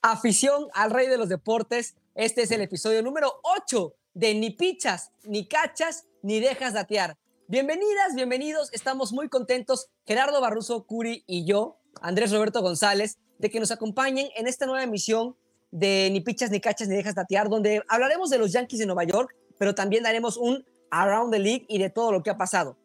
[0.00, 1.96] Afición al rey de los deportes.
[2.14, 7.16] Este es el episodio número 8 de Ni pichas, ni cachas, ni dejas datear.
[7.48, 8.72] Bienvenidas, bienvenidos.
[8.72, 14.28] Estamos muy contentos, Gerardo Barroso Curi y yo, Andrés Roberto González, de que nos acompañen
[14.36, 15.34] en esta nueva emisión
[15.72, 19.02] de Ni pichas, ni cachas, ni dejas datear, donde hablaremos de los Yankees de Nueva
[19.02, 22.76] York, pero también daremos un Around the League y de todo lo que ha pasado.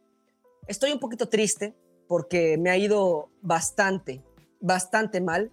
[0.68, 1.76] Estoy un poquito triste
[2.08, 4.24] porque me ha ido bastante,
[4.60, 5.52] bastante mal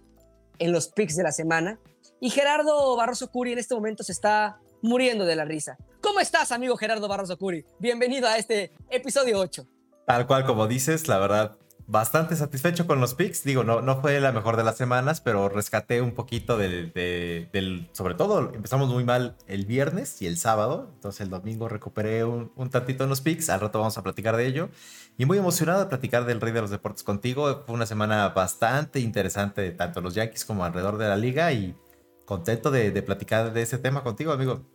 [0.59, 1.79] en los picks de la semana.
[2.19, 5.77] Y Gerardo Barroso Curi en este momento se está muriendo de la risa.
[6.01, 7.65] ¿Cómo estás, amigo Gerardo Barroso Curi?
[7.79, 9.65] Bienvenido a este episodio 8.
[10.05, 11.57] Tal cual como dices, la verdad,
[11.93, 13.43] bastante satisfecho con los picks.
[13.43, 17.49] Digo, no, no fue la mejor de las semanas, pero rescaté un poquito del, de-
[17.53, 20.89] del- Sobre todo, empezamos muy mal el viernes y el sábado.
[20.95, 23.49] Entonces el domingo recuperé un, un tantito en los picks.
[23.49, 24.69] Al rato vamos a platicar de ello.
[25.17, 27.61] Y muy emocionado de platicar del Rey de los Deportes contigo.
[27.65, 31.51] Fue una semana bastante interesante, tanto los Yankees como alrededor de la liga.
[31.53, 31.77] Y
[32.25, 34.65] contento de, de platicar de ese tema contigo, amigo.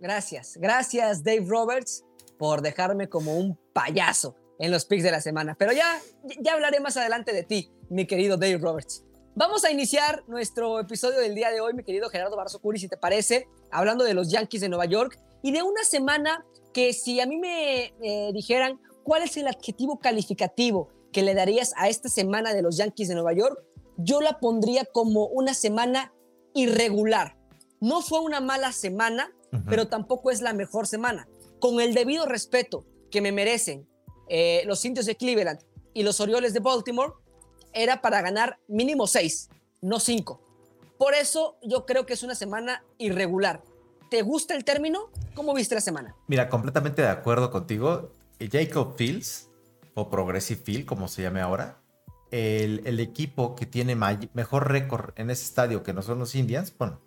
[0.00, 2.04] Gracias, gracias Dave Roberts
[2.38, 5.56] por dejarme como un payaso en los picks de la semana.
[5.58, 6.00] Pero ya,
[6.40, 9.02] ya hablaré más adelante de ti, mi querido Dave Roberts.
[9.34, 12.88] Vamos a iniciar nuestro episodio del día de hoy, mi querido Gerardo Barroso Curi, si
[12.88, 16.44] te parece, hablando de los Yankees de Nueva York y de una semana
[16.74, 21.72] que si a mí me eh, dijeran cuál es el adjetivo calificativo que le darías
[21.76, 23.58] a esta semana de los Yankees de Nueva York,
[23.96, 26.12] yo la pondría como una semana
[26.54, 27.36] irregular.
[27.80, 29.62] No fue una mala semana, Ujú.
[29.68, 31.28] pero tampoco es la mejor semana.
[31.60, 33.88] Con el debido respeto que me merecen
[34.30, 35.58] eh, los indios de Cleveland
[35.92, 37.12] y los Orioles de Baltimore,
[37.72, 39.50] era para ganar mínimo seis,
[39.82, 40.40] no cinco.
[40.98, 43.62] Por eso yo creo que es una semana irregular.
[44.08, 45.10] ¿Te gusta el término?
[45.34, 46.14] ¿Cómo viste la semana?
[46.28, 48.12] Mira, completamente de acuerdo contigo.
[48.40, 49.48] Jacob Fields,
[49.94, 51.80] o Progressive Field, como se llame ahora,
[52.30, 56.72] el, el equipo que tiene mejor récord en ese estadio que no son los Indians,
[56.78, 57.00] bueno,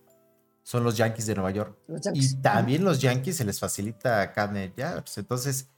[0.63, 1.77] son los Yankees de Nueva York.
[1.87, 2.01] Los.
[2.13, 5.17] Y también los Yankees se les facilita Canet Yards.
[5.17, 5.69] Entonces,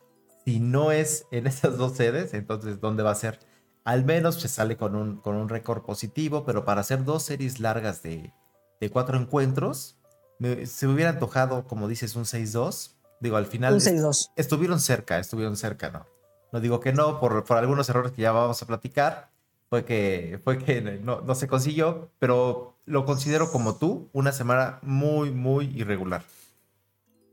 [0.46, 3.40] si no es en esas dos sedes, entonces, ¿dónde va a ser?
[3.84, 7.60] Al menos se sale con un, con un récord positivo, pero para hacer dos series
[7.60, 8.34] largas de,
[8.80, 9.98] de cuatro encuentros,
[10.40, 12.96] me- se me hubiera antojado, como dices, un 6-2.
[13.20, 14.32] Digo, al final Un est- 6-2.
[14.36, 16.06] estuvieron cerca, estuvieron cerca, ¿no?
[16.52, 19.30] No digo que no, por, por algunos errores que ya vamos a platicar,
[19.70, 24.80] fue que, fue que no, no se consiguió, pero lo considero como tú una semana
[24.84, 26.24] muy, muy irregular.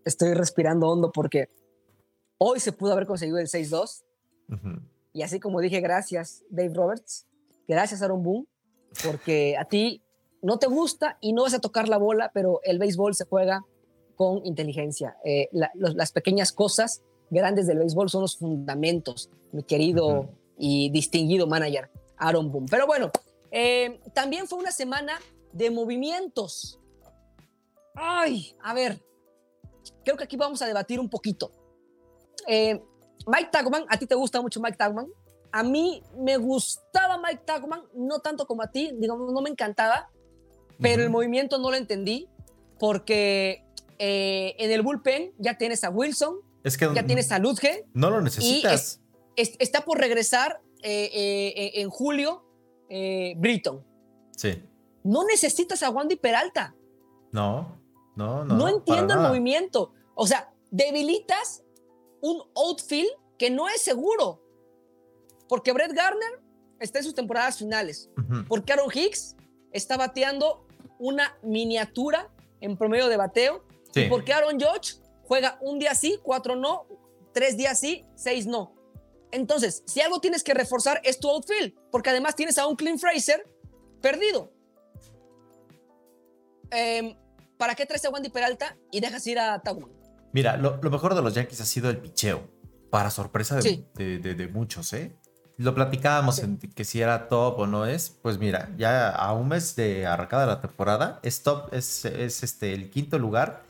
[0.04, 1.48] Estoy respirando hondo porque
[2.44, 4.02] hoy se pudo haber conseguido el 6-2.
[4.50, 4.80] Ujú.
[5.12, 7.26] Y así como dije, gracias Dave Roberts,
[7.68, 8.46] gracias Aaron Boone,
[9.04, 10.02] porque a ti
[10.42, 13.64] no te gusta y no vas a tocar la bola, pero el béisbol se juega
[14.16, 15.16] con inteligencia.
[15.24, 20.30] Eh, la- los- las pequeñas cosas grandes del béisbol son los fundamentos, mi querido Ujú.
[20.58, 22.66] y distinguido manager Aaron Boone.
[22.70, 23.10] Pero bueno,
[23.50, 25.18] eh, también fue una semana
[25.52, 26.78] de movimientos.
[27.94, 29.00] Ay, a ver,
[30.04, 31.50] creo que aquí vamos a debatir un poquito.
[32.46, 32.80] Eh,
[33.26, 35.06] Mike Tagman, a ti te gusta mucho Mike Tagman.
[35.52, 40.10] A mí me gustaba Mike Tagman, no tanto como a ti, digamos, no me encantaba,
[40.80, 41.18] pero el Ujú.
[41.18, 42.28] movimiento no lo entendí
[42.78, 43.64] porque
[43.98, 48.10] eh, en el bullpen ya tienes a Wilson, Es que ya tienes a Ludge, no
[48.10, 49.00] lo necesitas.
[49.36, 52.44] es- está por regresar eh, eh, eh, en julio
[53.36, 53.84] Britton.
[54.36, 54.62] Sí.
[55.04, 56.74] No necesitas a Wandy Peralta.
[57.30, 57.78] No,
[58.16, 58.54] no, no.
[58.56, 59.28] No, entiendo el nada.
[59.28, 59.92] movimiento.
[60.14, 61.62] O sea, debilitas
[62.22, 64.40] un outfield que no es seguro.
[65.48, 66.40] Porque Brett Garner
[66.80, 68.08] está en sus temporadas finales.
[68.48, 69.36] Porque Aaron Hicks
[69.72, 70.66] está bateando
[70.98, 73.64] una miniatura en promedio de bateo.
[73.92, 74.02] Sí.
[74.02, 76.86] Y porque Aaron Judge juega un día sí, cuatro no,
[77.34, 78.74] tres días sí, seis no.
[79.32, 81.74] Entonces, si algo tienes que reforzar es tu outfield.
[81.90, 83.44] Porque además tienes a un Clint Fraser
[84.00, 84.52] perdido.
[86.70, 87.16] Em,
[87.58, 90.01] ¿Para qué traes a Wandy Peralta y dejas ir a Tauman?
[90.32, 92.42] Mira, lo, lo mejor de los Yankees ha sido el picheo.
[92.90, 93.86] Para sorpresa de, Sí.
[93.94, 95.16] de- de- de muchos, ¿eh?
[95.58, 96.42] Lo platicábamos Sí.
[96.42, 98.10] en que si era top o no es.
[98.22, 102.74] Pues mira, ya a un mes de arrancada la temporada, es top, es, es este,
[102.74, 103.62] el quinto lugar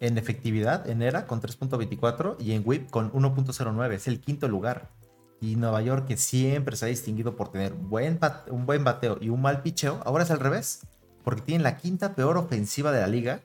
[0.00, 3.94] en efectividad en ERA con 3.24 y en WHIP con 1.09.
[3.96, 4.90] Es el quinto lugar.
[5.42, 8.18] Y Nueva York, que siempre se ha distinguido por tener buen
[8.50, 10.80] un buen bateo y un mal picheo, ahora es al revés.
[11.24, 13.40] Porque tienen la quinta peor ofensiva de la liga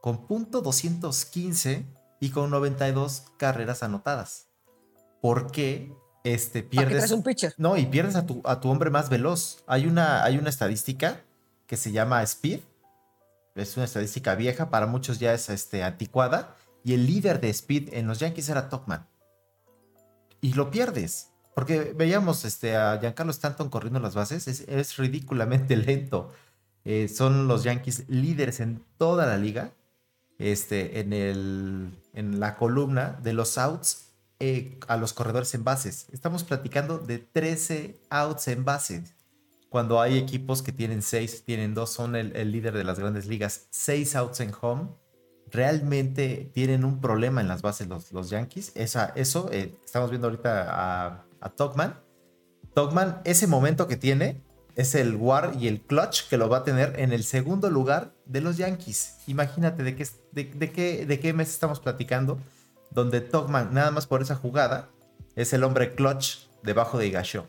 [0.00, 1.84] con punto .215
[2.20, 4.48] y con 92 carreras anotadas.
[5.20, 5.92] ¿Por qué
[6.24, 7.12] este, ¿Para qué pierdes?
[7.12, 7.54] un pitcher?
[7.56, 9.62] No, y pierdes a tu, a tu hombre más veloz.
[9.66, 11.22] Hay una, hay una estadística
[11.66, 12.60] que se llama Speed.
[13.54, 16.56] Es una estadística vieja, para muchos ya es este, anticuada.
[16.82, 19.06] Y el líder de Speed en los Yankees era Topman.
[20.40, 21.30] y lo pierdes.
[21.54, 26.32] Porque veíamos este, a Giancarlo Stanton corriendo las bases, es, es ridículamente lento.
[26.84, 29.72] Eh, son los Yankees líderes en toda la liga.
[30.38, 34.06] Este, en, el, en la columna de los outs
[34.38, 36.06] eh, a los corredores en bases.
[36.12, 39.14] Estamos platicando de 13 outs en bases.
[39.70, 43.26] Cuando hay equipos que tienen 6, tienen 2, son el, el, líder de las grandes
[43.26, 43.66] ligas.
[43.70, 44.88] 6 outs en home.
[45.50, 48.72] Realmente tienen un problema en las bases los, los Yankees.
[48.74, 51.98] Esa, eso, eh, estamos viendo ahorita a, a Togman.
[52.74, 54.42] Togman, ese momento que tiene,
[54.76, 58.12] es el war y el clutch que lo va a tener en el segundo lugar
[58.26, 59.16] de los Yankees.
[59.26, 62.38] Imagínate de qué, de, de qué, de qué mes estamos platicando,
[62.90, 64.90] donde Togman, nada más por esa jugada,
[65.34, 67.48] es el hombre clutch debajo de Igashok.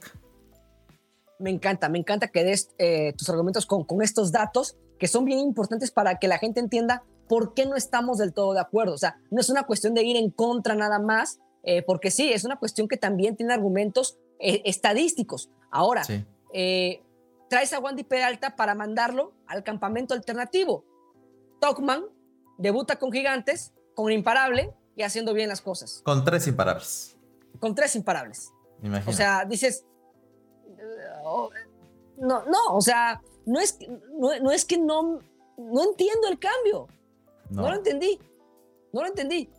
[1.40, 5.26] Me encanta, me encanta que des eh, tus argumentos con, con estos datos que son
[5.26, 8.94] bien importantes para que la gente entienda por qué no estamos del todo de acuerdo.
[8.94, 12.32] O sea, no es una cuestión de ir en contra nada más, eh, porque sí,
[12.32, 15.50] es una cuestión que también tiene argumentos eh, estadísticos.
[15.70, 16.26] Ahora, sí.
[16.54, 17.04] eh,
[17.50, 20.86] traes a Wandy Peralta para mandarlo al campamento alternativo.
[21.60, 22.06] Tokman
[22.58, 26.02] debuta con Gigantes, con Imparable y haciendo bien las cosas.
[26.04, 27.18] Con tres imparables.
[27.60, 28.52] Con tres imparables.
[28.82, 29.12] Imagina.
[29.12, 29.86] O sea, dices,
[32.18, 33.78] no, no, o sea, no es,
[34.20, 35.20] no, no es que no,
[35.58, 36.88] no entiendo el cambio.
[37.50, 37.64] No.
[37.64, 38.20] no lo entendí.
[38.92, 39.50] No lo entendí.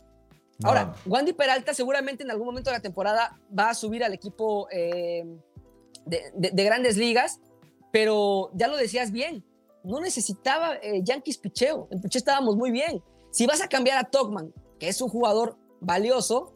[0.59, 0.69] No.
[0.69, 4.67] Ahora, Wandy Peralta seguramente en algún momento de la temporada va a subir al equipo
[4.71, 5.23] eh,
[6.05, 7.39] de, de, de, grandes ligas,
[7.91, 9.45] pero ya lo decías bien,
[9.83, 13.03] no necesitaba eh, Yankees picheo, en picheo estábamos muy bien.
[13.31, 16.53] Si vas a cambiar a Togman, que es un jugador valioso,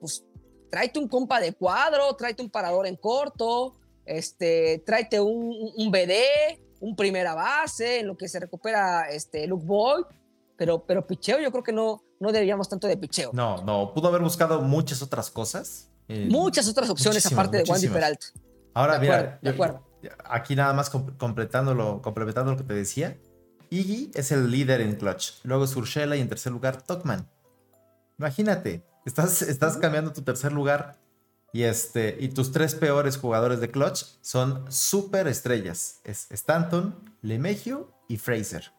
[0.00, 0.24] pues
[0.70, 6.58] tráete un compa de cuadro, tráete un parador en corto, este, tráete un, un BD,
[6.80, 10.04] un primera base, en lo que se recupera este, Luke Boyd,
[10.56, 13.30] pero, pero picheo yo creo que no, no deberíamos tanto de picheo.
[13.32, 15.90] No, no, pudo haber buscado muchas otras cosas.
[16.08, 18.26] Eh, muchas otras opciones aparte de Wandy Peralta.
[18.74, 19.87] Ahora, de mira, acuerdo, de acuerdo.
[20.24, 23.16] Aquí nada más completándolo, complementando lo que te decía.
[23.70, 25.32] Iggy es el líder en clutch.
[25.44, 27.28] Luego es Urshela y en tercer lugar Tokman.
[28.18, 30.98] Imagínate, estás, estás cambiando tu tercer lugar
[31.52, 36.00] y, este, y tus tres peores jugadores de clutch son super estrellas.
[36.04, 38.72] Es Stanton, Lemegio y Fraser.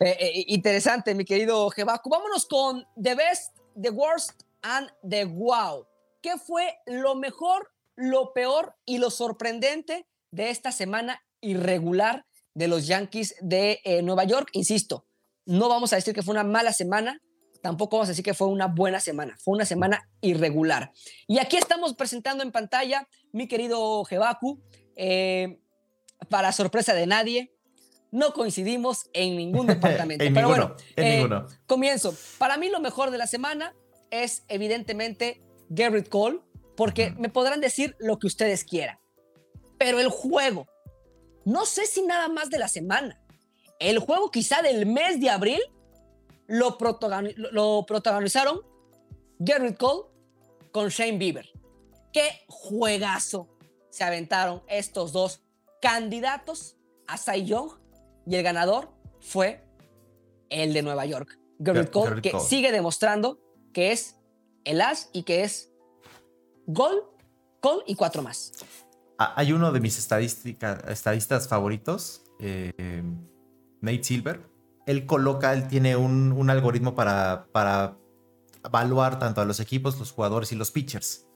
[0.00, 2.10] Eh, eh, interesante, mi querido Jebaku.
[2.10, 5.86] Vámonos con The Best, The Worst and The Wow.
[6.20, 12.86] ¿Qué fue lo mejor, lo peor y lo sorprendente de esta semana irregular de los
[12.86, 14.48] Yankees de eh, Nueva York?
[14.52, 15.06] Insisto,
[15.46, 17.20] no vamos a decir que fue una mala semana,
[17.62, 20.92] tampoco vamos a decir que fue una buena semana, fue una semana irregular.
[21.26, 24.62] Y aquí estamos presentando en pantalla, mi querido Jebaku,
[24.96, 25.58] eh,
[26.28, 27.52] para sorpresa de nadie,
[28.10, 30.24] no coincidimos en ningún departamento.
[30.24, 31.46] en Pero ninguno, bueno, en eh, ninguno.
[31.66, 32.14] comienzo.
[32.38, 33.74] Para mí lo mejor de la semana
[34.10, 36.40] es evidentemente Garrett Cole,
[36.82, 38.98] porque me podrán decir lo que ustedes quieran.
[39.78, 40.66] Pero el juego,
[41.44, 43.22] no sé si nada más de la semana,
[43.78, 45.60] el juego quizá del mes de abril
[46.48, 48.62] lo, protagoniz lo protagonizaron
[49.38, 50.08] Garrett Cole
[50.72, 51.48] con Shane Bieber.
[52.12, 53.48] Qué juegazo
[53.90, 55.40] se aventaron estos dos
[55.80, 57.70] candidatos a Cy Young
[58.26, 59.64] y el ganador fue
[60.50, 62.42] el de Nueva York, Garrett Cole, que Cole.
[62.42, 63.38] sigue demostrando
[63.72, 64.16] que es
[64.64, 65.71] el as y que es
[66.66, 67.04] gol,
[67.60, 68.52] gol y cuatro más.
[69.18, 73.02] Hay uno de mis estadistas favoritos, eh,
[73.80, 74.50] Nate Silver.
[74.86, 77.96] Él coloca, él tiene un, un algoritmo para, para
[78.64, 81.28] evaluar tanto a los equipos, los jugadores y los pitchers.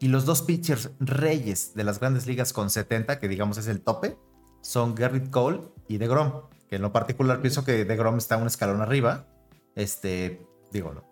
[0.00, 3.82] Y los dos pitchers reyes de las grandes ligas con 70, que digamos es el
[3.82, 4.18] tope,
[4.60, 8.80] son Garrett Cole y DeGrom, que en lo particular pienso que DeGrom está un escalón
[8.80, 9.26] arriba.
[9.74, 11.04] Este, digo, no.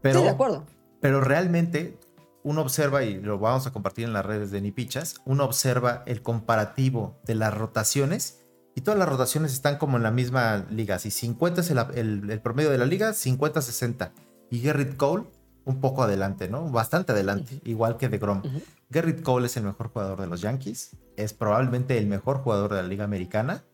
[0.00, 0.66] Pero, sí, de acuerdo.
[1.00, 1.98] Pero realmente
[2.42, 6.22] uno observa, y lo vamos a compartir en las redes de Nipichas, uno observa el
[6.22, 8.40] comparativo de las rotaciones
[8.74, 10.98] y todas las rotaciones están como en la misma liga.
[10.98, 14.12] Si 50 es el, el, el promedio de la liga, 50-60.
[14.50, 15.24] Y Garrett Cole
[15.64, 16.70] un poco adelante, ¿no?
[16.70, 17.68] Bastante adelante, uh -huh.
[17.68, 18.38] igual que DeGrom.
[18.38, 18.62] Uh -huh.
[18.88, 22.82] Garrett Cole es el mejor jugador de los Yankees, es probablemente el mejor jugador de
[22.82, 23.64] la Liga Americana.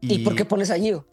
[0.00, 1.06] ¿Y, ¿Y por qué pones a Gio?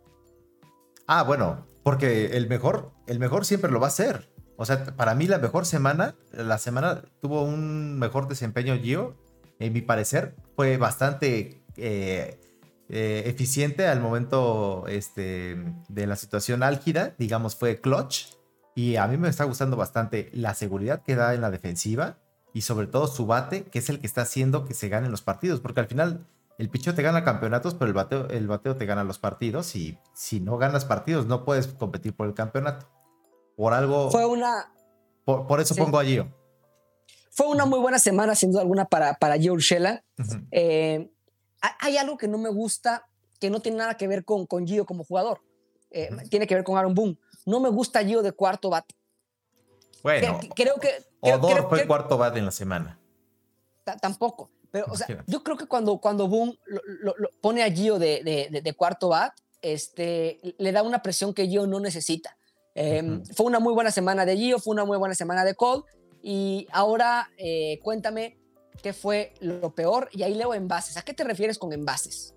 [1.07, 4.34] Ah, bueno, porque el mejor, el mejor siempre lo va a ser.
[4.57, 9.15] O sea, para mí la mejor semana, la semana tuvo un mejor desempeño Gio,
[9.59, 12.39] en mi parecer, fue bastante eh,
[12.89, 15.57] eh, eficiente al momento este,
[15.88, 18.27] de la situación álgida, digamos, fue clutch.
[18.75, 22.17] Y a mí me está gustando bastante la seguridad que da en la defensiva
[22.53, 25.21] y sobre todo su bate, que es el que está haciendo que se ganen los
[25.21, 26.25] partidos, porque al final
[26.57, 29.97] el picheo te gana campeonatos, pero el bateo, el bateo te gana los partidos y
[30.13, 32.88] si no ganas partidos no puedes competir por el campeonato.
[33.55, 34.09] Por algo...
[34.12, 34.71] Fue una,
[35.24, 35.81] Por, por eso Sí.
[35.81, 36.31] pongo a Gio.
[37.31, 40.03] Fue una muy buena semana, sin duda alguna, para, para Gio Urshela.
[40.19, 40.35] Ujú.
[40.51, 41.09] Eh,
[41.62, 43.07] ha- hay algo que no me gusta,
[43.39, 45.41] que no tiene nada que ver con, con Gio como jugador.
[45.91, 46.09] Eh.
[46.29, 47.17] Tiene que ver con Aaron Boone.
[47.45, 48.85] No me gusta Gio de cuarto bat.
[50.03, 50.89] Bueno, Que- creo que...
[51.21, 53.00] Odor creo- fue creo- cuarto bat en la semana.
[53.83, 54.50] ta- tampoco.
[54.71, 57.97] Pero, o sea, yo creo que cuando, cuando Boone lo, lo- lo pone a Gio
[57.97, 62.38] de, de- de- de cuarto bat, este, le da una presión que Gio no necesita.
[62.75, 63.24] Eh, Ujú.
[63.34, 65.84] Fue una muy buena semana de Gio, fue una muy buena semana de Cole.
[66.22, 68.38] Y ahora eh, cuéntame
[68.84, 70.10] qué fue lo peor.
[70.12, 70.98] Y ahí leo envases.
[70.98, 72.34] ¿A qué te refieres con envases?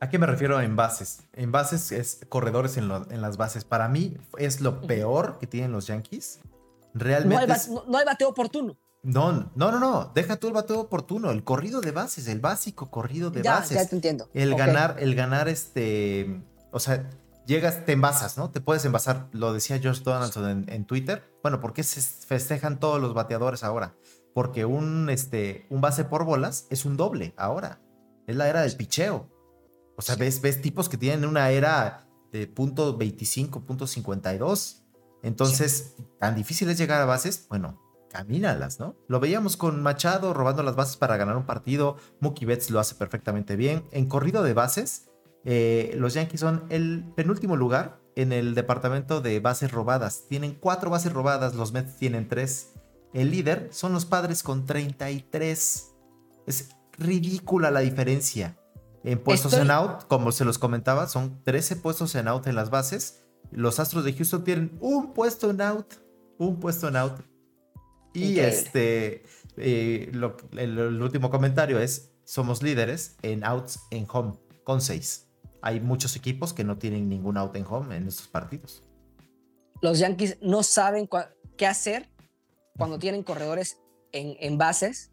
[0.00, 1.20] ¿A qué me refiero en bases?
[1.32, 3.64] En bases es corredores en, lo- en las bases.
[3.64, 6.40] Para mí es lo peor que tienen los Yankees.
[6.44, 6.50] No
[6.94, 8.76] Realmente hay, ba- es- no- no hay bateo oportuno.
[9.02, 10.10] No, no, no, no.
[10.14, 11.30] Deja tú el bateo oportuno.
[11.30, 13.76] El corrido de bases, el básico corrido de Ya, bases.
[13.78, 14.28] ya te entiendo.
[14.34, 16.42] El ganar, el ganar este.
[16.72, 17.08] O sea,
[17.46, 18.50] llegas, te envasas, ¿no?
[18.50, 19.28] Te puedes envasar.
[19.32, 21.24] Lo decía Josh Donaldson en, en Twitter.
[21.42, 23.94] Bueno, ¿por qué se festejan todos los bateadores ahora?
[24.34, 27.80] Porque un, este, un base por bolas es un doble ahora.
[28.26, 29.30] Es la era del picheo.
[29.96, 34.82] O sea, ves, ves tipos que tienen una era de punto 25, punto 52.
[35.22, 37.46] Entonces, tan difícil es llegar a bases.
[37.48, 38.96] Bueno, camínalas, ¿no?
[39.08, 41.96] Lo veíamos con Machado robando las bases para ganar un partido.
[42.20, 43.86] Mookie Betts lo hace perfectamente bien.
[43.90, 45.08] En corrido de bases,
[45.48, 50.24] eh, los Yankees son el penúltimo lugar en el departamento de bases robadas.
[50.28, 52.72] Tienen cuatro bases robadas, los Mets tienen tres.
[53.14, 55.92] El líder son los padres con 33.
[56.46, 58.58] Es ridícula la diferencia.
[59.04, 62.56] En puestos Estoy- en out, como se los comentaba, son 13 puestos en out en
[62.56, 63.22] las bases.
[63.52, 65.94] Los Astros de Houston tienen un puesto en out.
[66.38, 67.20] Un puesto en out.
[68.12, 68.48] Y Increíble.
[68.48, 69.24] este,
[69.58, 74.34] eh, lo- el, el último comentario es, somos líderes en outs en home,
[74.64, 75.25] con 6.
[75.66, 78.84] Hay muchos equipos que no tienen ningún out en home en estos partidos.
[79.82, 81.08] Los Yankees no saben
[81.56, 82.08] qué hacer
[82.78, 83.80] cuando tienen corredores
[84.12, 85.10] en, en bases.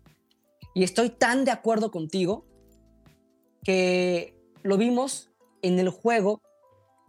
[0.75, 2.45] Y estoy tan de acuerdo contigo
[3.63, 5.31] que lo vimos
[5.63, 6.39] en el juego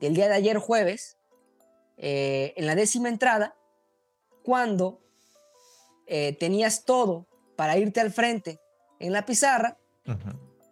[0.01, 1.19] del día de ayer jueves,
[1.99, 3.55] eh, en la décima entrada,
[4.43, 5.03] cuando
[6.07, 8.59] eh, tenías todo para irte al frente
[9.01, 9.77] en la pizarra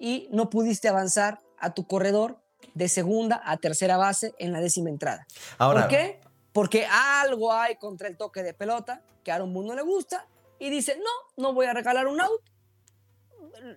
[0.00, 2.41] y no pudiste avanzar a tu corredor
[2.74, 5.26] de segunda a tercera base en la décima entrada.
[5.58, 6.20] Ahora, ¿Por qué?
[6.52, 10.26] Porque algo hay contra el toque de pelota que a Aaron Boone no le gusta
[10.58, 12.42] y dice, no, no voy a regalar un out,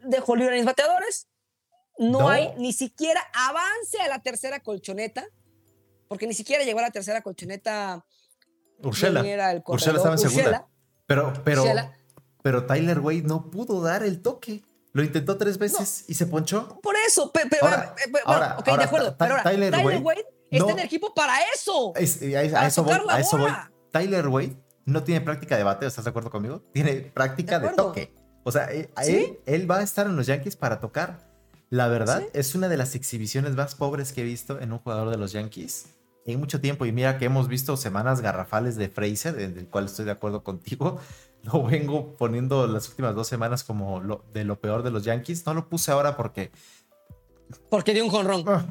[0.03, 1.27] dejo libre a mis bateadores,
[1.97, 2.29] no, No.
[2.29, 5.25] hay ni siquiera avance a la tercera colchoneta,
[6.07, 8.05] porque ni siquiera llegó a la tercera colchoneta.
[8.79, 9.21] Urshela.
[9.21, 9.95] ¿quién era el Urshela corredor?
[9.95, 10.67] estaba en segunda.
[11.07, 11.63] Pero, pero,
[12.43, 14.63] pero Tyler Wade no pudo dar el toque.
[14.95, 16.79] Lo intentó tres veces y se ponchó.
[16.81, 19.15] Por eso, pe- pe- Ahora- pe- bueno, ahora- ok, ahora, de acuerdo.
[19.17, 21.91] Pero ahora, Tyler Tyler, Wade está no- en el equipo para eso.
[21.97, 23.51] Es- a, a Para eso voy, a eso voy.
[23.91, 26.63] Tyler Wade no tiene práctica de bateo, ¿estás de acuerdo conmigo?
[26.73, 28.13] Tiene práctica De de, toque.
[28.45, 29.37] O sea, eh, a ¿Sí?
[29.45, 31.19] él, él va a estar en los Yankees para tocar.
[31.69, 32.27] La verdad, Sí.
[32.31, 35.33] es una de las exhibiciones más pobres que he visto en un jugador de los
[35.33, 35.87] Yankees
[36.25, 36.85] en mucho tiempo.
[36.85, 40.41] Y mira que hemos visto semanas garrafales de Fraser, en el cual estoy de acuerdo
[40.43, 41.01] contigo.
[41.53, 45.45] Lo vengo poniendo las últimas dos semanas como lo- de lo peor de los Yankees.
[45.45, 46.51] No lo puse ahora porque
[47.69, 48.43] Porque dio un jonrón.
[48.47, 48.65] Ah,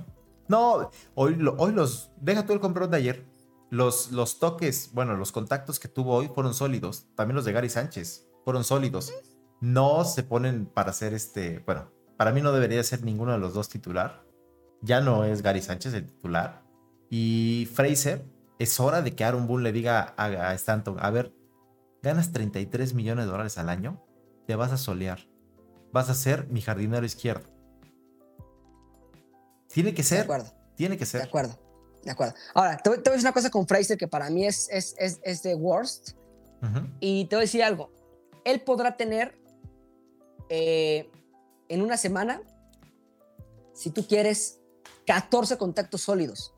[0.48, 2.10] No, hoy, hoy los.
[2.20, 3.24] Deja tú el comprón de ayer.
[3.70, 7.06] Los, los toques, bueno, los contactos que tuvo hoy fueron sólidos.
[7.16, 9.12] También los de Gary Sánchez fueron sólidos.
[9.60, 11.60] No se ponen para hacer este.
[11.60, 14.24] Bueno, para mí no debería ser ninguno de los dos titular.
[14.82, 16.62] Ya no es Gary Sánchez el titular.
[17.10, 18.24] Y Fraser,
[18.58, 21.32] es hora de que Aaron Boone le diga a, a Stanton: A ver,
[22.04, 24.00] ganas 33 millones de dólares al año,
[24.46, 25.26] te vas a solear.
[25.92, 27.48] Vas a ser mi jardinero izquierdo.
[29.68, 30.20] Tiene que De ser.
[30.22, 30.52] acuerdo.
[30.76, 31.22] Tiene que De ser.
[31.22, 31.58] acuerdo,
[32.04, 32.34] de acuerdo.
[32.54, 34.68] Ahora, te, voy- te voy a decir una cosa con Fraser que para mí es,
[34.70, 36.10] es, es, es de worst.
[36.98, 37.92] Y te voy a decir algo.
[38.44, 39.38] Él podrá tener
[40.48, 41.10] eh,
[41.68, 42.40] en una semana,
[43.74, 44.60] si tú quieres,
[45.06, 46.54] 14 contactos sólidos.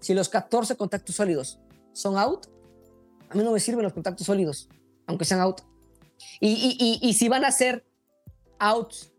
[0.00, 1.60] Si los 14 contactos sólidos
[1.92, 2.46] son out,
[3.28, 4.70] a mí no me sirven los contactos sólidos,
[5.06, 5.60] aunque sean out.
[6.40, 7.84] Y, y- y- y si van a ser
[8.58, 9.12] outs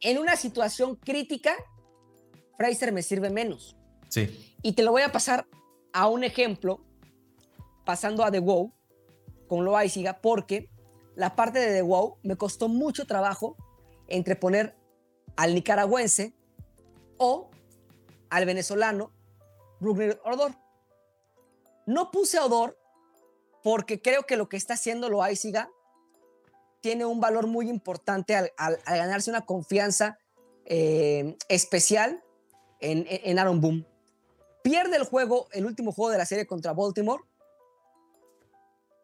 [0.00, 1.54] en una situación crítica,
[2.56, 3.76] Fraser me sirve menos.
[4.08, 4.54] Sí.
[4.62, 5.46] Y te lo voy a pasar
[5.92, 6.80] a un ejemplo,
[7.84, 8.72] pasando a The Wow
[9.48, 10.68] con Loaiziga, porque
[11.16, 13.56] la parte de The Wow me costó mucho trabajo
[14.08, 14.76] entre poner
[15.36, 16.32] al nicaragüense
[17.18, 17.50] o
[18.30, 19.12] al venezolano
[19.80, 20.54] Brugner Odor.
[21.86, 22.78] No puse a Odor
[23.64, 25.70] porque creo que lo que está haciendo Loaiziga
[26.82, 30.18] tiene un valor muy importante al, al- al ganarse una confianza
[30.66, 32.22] eh, especial
[32.80, 33.86] en, en- Aaron Boone.
[34.62, 37.22] Pierde el juego, el último juego de la serie contra Baltimore.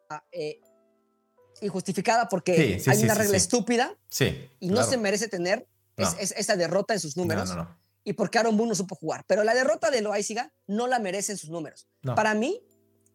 [0.09, 0.59] Ah, eh,
[1.61, 4.49] injustificada porque Sí, sí, hay sí, una regla estúpida Sí.
[4.59, 4.89] y no claro.
[4.89, 6.19] se merece tener es- No.
[6.19, 7.55] es- esa derrota en sus números.
[7.55, 7.77] No.
[8.03, 9.23] Y porque Aaron Boone no supo jugar.
[9.27, 11.87] Pero la derrota de Loaiziga no la merece en sus números.
[12.15, 12.63] Para mí,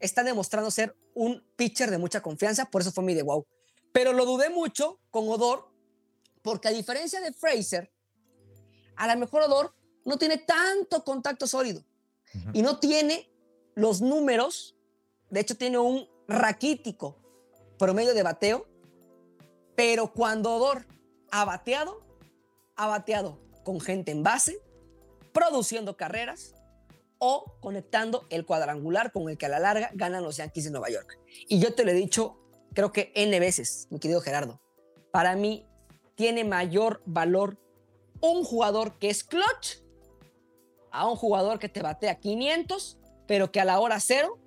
[0.01, 3.47] está demostrando ser un pitcher de mucha confianza, por eso fue mi de wow.
[3.93, 5.69] Pero lo dudé mucho con Odor,
[6.43, 7.91] porque a diferencia de Fraser,
[8.97, 9.75] a lo mejor Odor
[10.05, 11.83] no tiene tanto contacto sólido
[12.53, 13.31] y no tiene
[13.75, 14.77] los números.
[15.31, 17.17] De hecho, tiene un raquítico
[17.79, 18.67] promedio de bateo,
[19.75, 20.87] pero cuando Odor
[21.31, 22.03] ha bateado,
[22.77, 24.61] ha bateado con gente en base,
[25.33, 26.56] produciendo carreras
[27.19, 30.91] o conectando el cuadrangular con el que a la larga ganan los Yankees de Nueva
[30.91, 31.19] York.
[31.49, 32.39] Y yo te lo he dicho,
[32.75, 34.61] creo que N veces, mi querido Gerardo.
[35.13, 35.67] Para mí
[36.15, 37.59] tiene mayor valor
[38.21, 39.83] un jugador que es clutch
[40.91, 44.39] a un jugador que te batea 500, pero que a la hora cero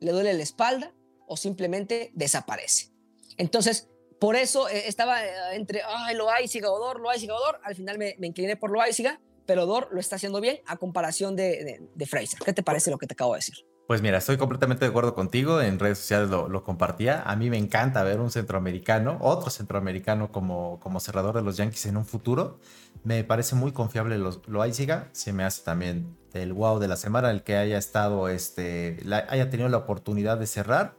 [0.00, 0.94] le duele la espalda
[1.26, 2.90] o simplemente desaparece.
[3.36, 3.88] Entonces,
[4.18, 7.60] por eso eh, estaba eh, entre ay, Loaiziga, Odor, Loaiziga, Odor.
[7.62, 11.80] Al final me, incliné por Loaiziga, pero Odor lo está haciendo bien a comparación de,
[11.94, 12.38] de, Fraser.
[12.44, 13.54] ¿Qué te parece lo que te acabo de decir?
[13.86, 15.60] Pues mira, estoy completamente de acuerdo contigo.
[15.60, 17.22] En redes sociales lo, lo compartía.
[17.22, 21.86] A mí me encanta ver un centroamericano, otro centroamericano como, como cerrador de los Yankees
[21.86, 22.58] en un futuro.
[23.04, 25.08] Me parece muy confiable lo, Loaiziga.
[25.12, 29.26] Se me hace también el wow de la semana el que haya estado, este, la-
[29.28, 30.94] haya tenido la oportunidad de cerrar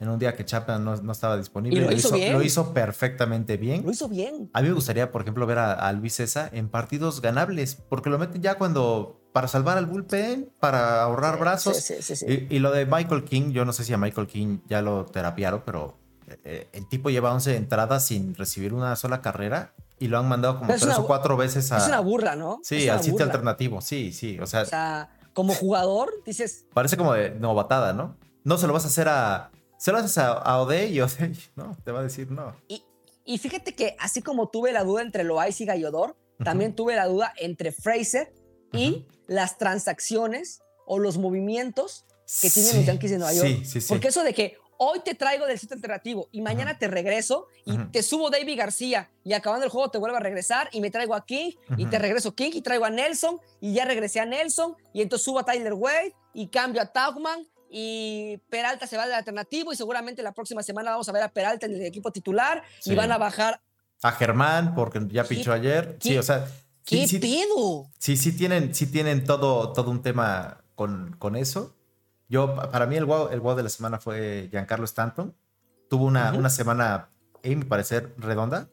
[0.00, 1.80] en un día que Chapman no, no estaba disponible.
[1.80, 2.32] Y lo hizo bien.
[2.32, 3.82] lo hizo perfectamente bien.
[3.84, 4.50] Lo hizo bien.
[4.52, 8.08] A mí me gustaría, por ejemplo, ver a, a Luis César en partidos ganables, porque
[8.10, 11.76] lo meten ya cuando para salvar al bullpen, para ahorrar brazos.
[11.76, 12.46] Sí, sí, sí, sí.
[12.50, 15.04] Y, y lo de Michael King, yo no sé si a Michael King ya lo
[15.06, 15.98] terapiaron, pero
[16.44, 20.54] eh, el tipo lleva 11 entradas sin recibir una sola carrera y lo han mandado
[20.58, 22.60] como Pero tres una- o cuatro veces a, Es una burla, ¿no?
[22.62, 23.80] sí, al sitio alternativo.
[23.80, 24.38] Sí, sí.
[24.40, 28.16] O sea, O sea, como jugador, dices, parece como de novatada, ¿no?
[28.44, 29.50] No se lo vas a hacer a.
[29.78, 32.54] Se lo haces a, a Ode y Ode, no, te va a decir no.
[32.68, 32.84] Y,
[33.24, 37.06] y fíjate que así como tuve la duda entre Loaiziga y Odor, también tuve la
[37.06, 38.32] duda entre Fraser
[38.72, 42.04] y las transacciones o los movimientos
[42.40, 43.48] que tienen los Sí, Yankees de Nueva York.
[43.48, 43.86] Sí, sí, sí.
[43.88, 47.72] Porque eso de que hoy te traigo del sitio alternativo y mañana te regreso y
[47.72, 47.90] Ujú.
[47.90, 51.14] te subo David García y acabando el juego te vuelvo a regresar y me traigo
[51.14, 51.90] a King y Ujú.
[51.90, 55.40] te regreso King y traigo a Nelson y ya regresé a Nelson y entonces subo
[55.40, 60.22] a Tyler Wade y cambio a Tauchman y Peralta se va del alternativo y seguramente
[60.22, 62.92] la próxima semana vamos a ver a Peralta en el equipo titular Sí.
[62.92, 63.60] y van a bajar.
[64.02, 65.96] A Germán, porque ya ¿Qué- pichó ayer.
[66.00, 66.46] Sí, o sea.
[66.84, 67.90] ¿Qué sí, pedo?
[67.98, 71.74] Sí, sí tienen, sí tienen todo, todo un tema con, con eso.
[72.30, 75.34] Yo, pa- para mí, el wow, el wow de la semana fue Giancarlo Stanton.
[75.90, 76.38] Tuvo una, Ujú.
[76.38, 78.68] una semana, a mi parecer, redonda.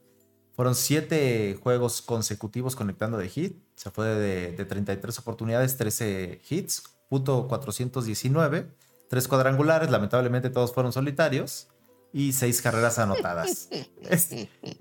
[0.56, 3.58] Fueron siete juegos consecutivos conectando de hit.
[3.76, 8.70] Se fue de, de 33 oportunidades, 13 hits, punto 419,
[9.16, 11.70] tres cuadrangulares, lamentablemente todos fueron solitarios,
[12.12, 13.70] y seis carreras anotadas.
[14.10, 14.30] es,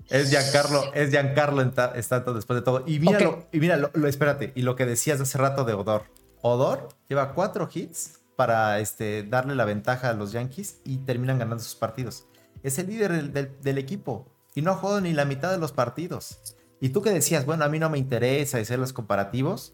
[0.09, 2.83] es Giancarlo, es Giancarlo Enta- Stanton después de todo.
[2.85, 6.03] Y míralo, y mira, lo, lo- espérate, y lo que decías hace rato de Odor.
[6.41, 11.63] Odor lleva cuatro hits para este, darle la ventaja a los Yankees y terminan ganando
[11.63, 12.25] sus partidos.
[12.61, 15.57] Es el líder del, del- del equipo y no ha jugado ni la mitad de
[15.57, 16.55] los partidos.
[16.81, 19.73] Y tú que decías, bueno, a mí no me interesa hacer los comparativos,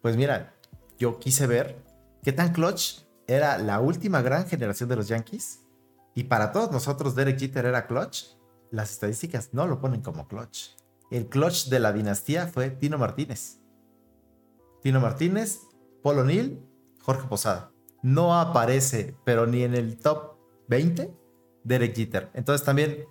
[0.00, 0.54] pues mira,
[0.98, 1.76] yo quise ver
[2.22, 5.60] qué tan clutch era la última gran generación de los Yankees.
[6.14, 8.24] Y para todos nosotros, Derek Jeter era clutch.
[8.70, 10.70] Las estadísticas no lo ponen como clutch.
[11.10, 13.60] El clutch de la dinastía fue Tino Martínez.
[14.82, 15.60] Tino Martínez,
[16.02, 16.66] Paul O'Neill,
[17.02, 17.70] Jorge Posada.
[18.02, 20.36] No aparece, pero ni en el top
[20.68, 21.14] 20,
[21.64, 22.30] Derek Jeter.
[22.32, 23.04] Entonces también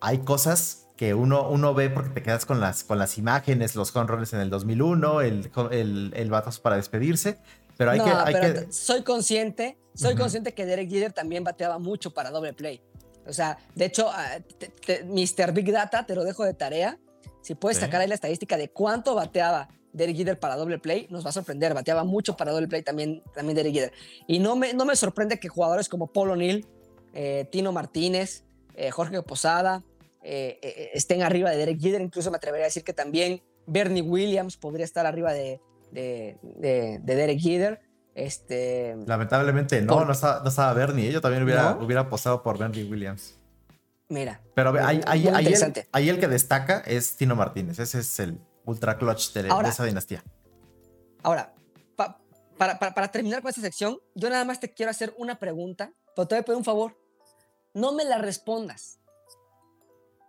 [0.00, 3.94] hay cosas que uno, uno ve porque te quedas con las, con las imágenes, los
[3.96, 7.40] honrones en el 2001, el, el, el batazo para despedirse.
[7.80, 8.10] Pero hay no, que...
[8.10, 12.52] Hay pero que soy consciente, soy consciente que Derek Jeter también bateaba mucho para doble
[12.52, 12.82] play.
[13.26, 15.52] O sea, de hecho, ah, te- te- Mr.
[15.52, 16.98] Big Data, te lo dejo de tarea.
[17.40, 17.84] Si puedes Sí.
[17.84, 21.32] sacar ahí la estadística de cuánto bateaba Derek Jeter para doble play, nos va a
[21.32, 21.72] sorprender.
[21.72, 23.92] Bateaba mucho para doble play también, también Derek Jeter.
[24.26, 26.66] Y no me, no me sorprende que jugadores como Paul O'Neill,
[27.14, 29.82] eh, Tino Martínez, eh, Jorge Posada
[30.22, 32.02] eh, estén arriba de Derek Jeter.
[32.02, 36.98] Incluso me atrevería a decir que también Bernie Williams podría estar arriba de, de, de-
[37.02, 37.80] de Derek Jeter.
[38.14, 41.12] Este, Lamentablemente no, Por- no estaba, no estaba Bernie.
[41.12, 41.84] Yo también hubiera, ¿No?
[41.84, 43.38] hubiera apostado por Bernie Williams.
[44.08, 47.78] mira, Pero ahí, ahí- ahí el, ahí el que destaca es Tino Martínez.
[47.78, 50.22] Ese es el ultra clutch de, esa dinastía.
[51.22, 51.54] ahora,
[51.96, 52.20] pa-
[52.58, 55.92] para, para- para terminar con esta sección, yo nada más te quiero hacer una pregunta,
[56.16, 56.96] pero te voy a pedir un favor.
[57.72, 58.98] No me la respondas.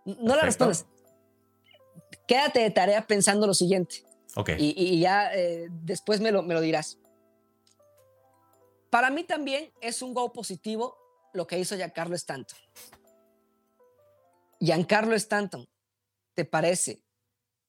[0.04, 0.86] No la respondas.
[2.26, 4.04] Quédate de tarea pensando lo siguiente.
[4.58, 6.98] Y, y ya eh, después me lo, me lo dirás.
[8.90, 10.96] Para mí también es un go positivo
[11.32, 12.58] lo que hizo Giancarlo Stanton.
[14.60, 15.68] Giancarlo Stanton
[16.34, 17.02] te parece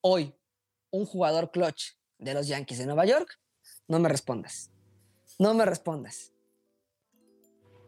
[0.02, 0.36] hoy
[0.92, 3.40] un jugador clutch de los Yankees de Nueva York,
[3.88, 4.70] no me respondas.
[5.40, 6.32] No me respondas.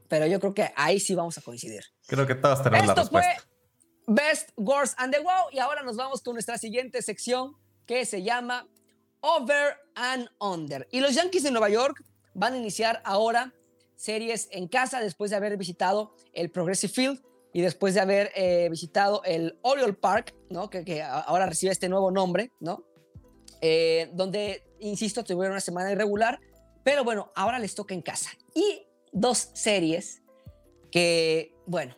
[0.07, 1.83] Pero yo creo que ahí sí vamos a coincidir.
[2.07, 3.49] Creo que todos tenemos la Esto fue respuesta.
[4.07, 5.49] Best Worst and the Wow.
[5.51, 8.67] Y ahora nos vamos con nuestra siguiente sección que se llama
[9.21, 10.87] Over and Under.
[10.91, 13.53] Y los Yankees de Nueva York van a iniciar ahora
[13.95, 18.67] series en casa después de haber visitado el Progressive Field y después de haber eh,
[18.69, 20.69] visitado el Oriole Park, ¿no?
[20.69, 22.83] que, que ahora recibe este nuevo nombre, ¿no?
[23.61, 26.39] Eh, donde, insisto, tuvieron una semana irregular,
[26.83, 28.31] pero bueno, ahora les toca en casa.
[28.53, 30.21] Y dos series
[30.91, 31.95] que, bueno,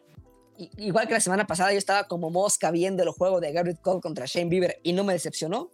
[0.78, 4.02] igual que la semana pasada yo estaba como mosca viendo el juego de Garrett Cole
[4.02, 5.72] contra Shane Bieber y no me decepcionó.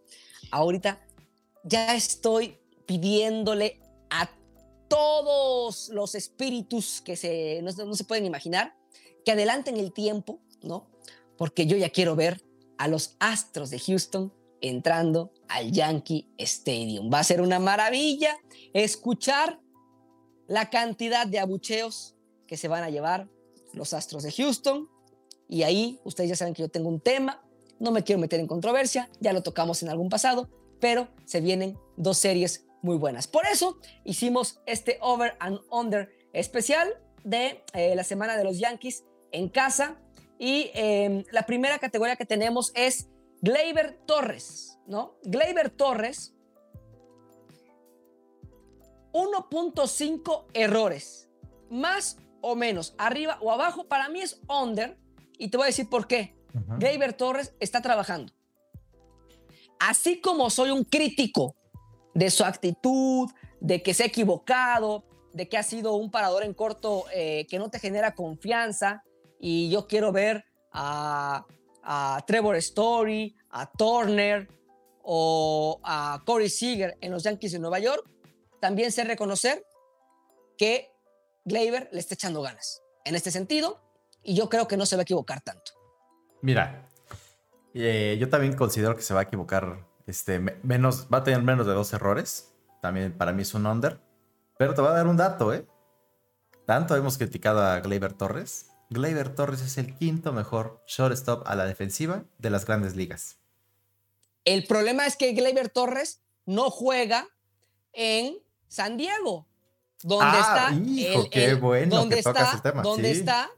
[0.52, 1.02] Ahorita
[1.64, 4.30] ya estoy pidiéndole a
[4.90, 8.76] todos los espíritus que se, no, se- no se pueden imaginar
[9.26, 10.90] que adelanten el tiempo, ¿no?
[11.38, 12.42] Porque yo ya quiero ver
[12.78, 17.10] a los Astros de Houston entrando al Yankee Stadium.
[17.12, 18.38] Va a ser una maravilla
[18.74, 19.60] escuchar
[20.48, 22.16] la cantidad de abucheos
[22.48, 23.30] que se van a llevar
[23.74, 24.90] los Astros de Houston.
[25.48, 27.44] Y ahí ustedes ya saben que yo tengo un tema,
[27.80, 31.78] no me quiero meter en controversia, ya lo tocamos en algún pasado, pero se vienen
[31.98, 33.28] dos series muy buenas.
[33.28, 36.90] Por eso hicimos este over and under especial
[37.24, 39.98] de eh, la semana de los Yankees en casa.
[40.40, 43.08] Y eh, la primera categoría que tenemos es
[43.42, 45.16] Gleyber Torres, ¿no?
[45.24, 46.34] Gleyber Torres,
[49.14, 51.30] 1.5 errores,
[51.70, 54.98] más o menos, arriba o abajo, para mí es under,
[55.38, 56.36] y te voy a decir por qué.
[56.78, 58.34] Gleyber Torres está trabajando.
[59.80, 61.56] Así como soy un crítico
[62.14, 66.54] de su actitud, de que se ha equivocado, de que ha sido un parador en
[66.54, 69.04] corto eh, que no te genera confianza,
[69.40, 71.46] y yo quiero ver a,
[71.82, 74.50] a Trevor Story, a Turner
[75.02, 78.06] o a Corey Seager en los Yankees de Nueva York,
[78.60, 79.66] también sé reconocer
[80.58, 80.93] que
[81.46, 83.82] Gleyber le está echando ganas en este sentido,
[84.22, 85.72] y yo creo que no se va a equivocar tanto.
[86.42, 86.88] Mira,
[87.74, 89.86] eh, yo también considero que se va a equivocar.
[90.08, 92.54] Este, me- menos, va a tener menos de dos errores.
[92.82, 94.00] También para mí es un under.
[94.58, 95.66] Pero te voy a dar un dato, ¿eh?
[96.66, 98.68] Tanto hemos criticado a Gleyber Torres.
[98.90, 103.40] Gleyber Torres es el quinto mejor shortstop a la defensiva de las grandes ligas.
[104.46, 107.28] El problema es que Gleyber Torres no juega
[107.94, 109.48] en San Diego,
[110.04, 113.20] donde Ah, está hijo, qué bueno donde que tocas está, el tema, donde sí.
[113.20, 113.50] está,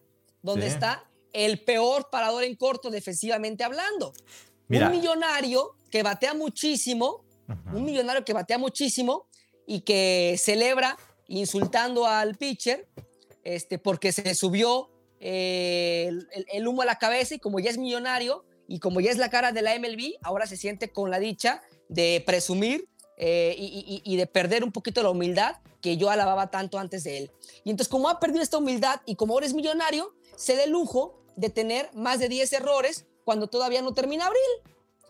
[0.41, 0.73] donde Sí.
[0.73, 4.13] está el peor parador en corto defensivamente hablando.
[4.67, 4.87] Mira.
[4.87, 7.23] Un millonario que batea muchísimo,
[7.73, 9.27] un millonario que batea muchísimo
[9.67, 12.87] y que celebra insultando al pitcher
[13.43, 17.69] este, porque se subió eh, el, el- el humo a la cabeza y como ya
[17.71, 21.09] es millonario y como ya es la cara de la MLB, ahora se siente con
[21.11, 26.51] la dicha de presumir eh, y, de perder un poquito la humildad que yo alababa
[26.51, 27.31] tanto antes de él.
[27.63, 30.71] Y entonces como ha perdido esta humildad y como ahora es millonario, se da el
[30.71, 34.41] lujo de tener más de 10 errores cuando todavía no termina abril.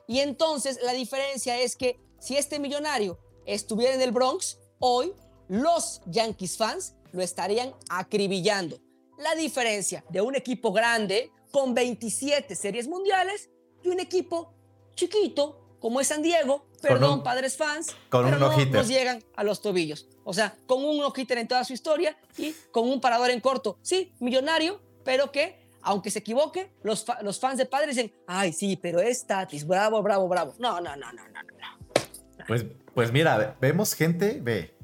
[0.07, 5.13] Y entonces la diferencia es que si este millonario estuviera en el Bronx, hoy
[5.47, 8.79] los Yankees fans lo estarían acribillando.
[9.17, 13.49] La diferencia de un equipo grande con 27 series mundiales
[13.83, 14.53] y un equipo
[14.95, 19.23] chiquito como es San Diego, perdón, un- padres fans, con pero un no nos llegan
[19.35, 20.07] a los tobillos.
[20.23, 23.77] O sea, con un no-hitter en toda su historia y con un parador en corto.
[23.81, 28.75] Sí, millonario, pero que, aunque se equivoque, los, los fans de padres dicen, ay, sí,
[28.75, 30.53] pero es Tatis, bravo, bravo, bravo.
[30.57, 32.45] No, no, no, no, no, no.
[32.47, 34.75] Pues, pues mira, ve- vemos gente, ve.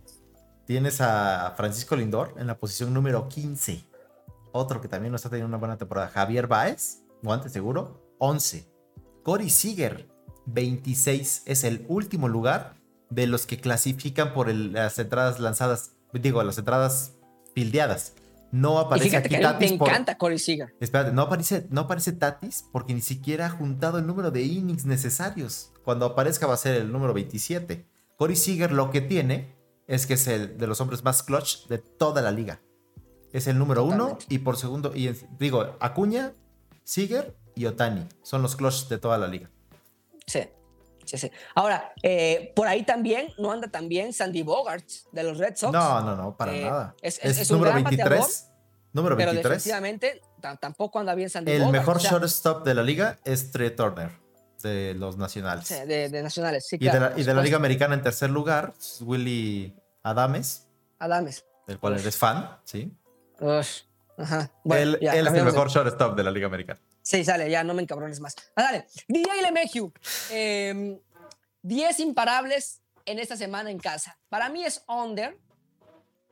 [0.66, 3.84] Tienes a Francisco Lindor en la posición número 15.
[4.54, 6.08] Otro que también no está teniendo una buena temporada.
[6.10, 8.68] Javier Baez, guante seguro, 11.
[9.24, 10.08] Corey Seager,
[10.54, 11.44] 26.
[11.46, 12.76] Es el último lugar
[13.10, 15.92] de los que clasifican por el- las entradas lanzadas.
[16.14, 17.14] Digo, las entradas
[17.54, 18.14] fildeadas.
[18.52, 20.76] No aparece aquí me Tatis por- encanta Corey Seager.
[20.82, 24.84] Espérate, no aparece, no aparece Tatis porque ni siquiera ha juntado el número de innings
[24.86, 25.72] necesarios.
[25.86, 27.86] Cuando aparezca va a ser el número 27.
[28.18, 29.56] Corey Seager lo que tiene
[29.88, 32.62] es que es el de los hombres más clutch de toda la liga.
[33.32, 36.34] Es el número uno y por segundo, y en- digo, Acuña,
[36.84, 39.50] Seager y Otani son los clutch de toda la liga.
[40.28, 40.42] Sí,
[41.06, 41.32] sí, sí.
[41.56, 45.74] Ahora, eh, por ahí también no anda también Sandy Bogart de los Red Sox.
[45.74, 46.96] No, no, no, para Eh, nada.
[47.02, 48.10] es- Es, es- es un número gran 23.
[48.10, 48.32] bateador,
[48.94, 49.44] número pero 23.
[49.50, 51.74] defensivamente ta- tampoco anda bien Sandy El Bogart.
[51.80, 54.12] mejor o sea, shortstop de la liga es Trey Turner
[54.64, 55.68] de los nacionales.
[55.68, 57.42] sí, de, de nacionales, sí, Y de, la, por y de la supuesto.
[57.44, 60.68] Liga Americana en tercer lugar, Willy Adames,
[61.00, 61.46] Adames.
[61.68, 62.02] del cual Uf.
[62.02, 62.92] él es fan, ¿sí?
[63.40, 63.82] Ush,
[64.18, 64.52] Ajá.
[64.64, 66.80] Bueno, él ya, él es el mejor shortstop de la Liga Americana.
[67.02, 68.36] Sí, sale, ya no me encabrones más.
[68.56, 68.88] Ah, dale.
[69.08, 69.92] DJ Lemeju.
[70.32, 71.00] Eh,
[71.64, 74.20] 10 imparables en esta semana en casa.
[74.30, 75.38] Para mí es under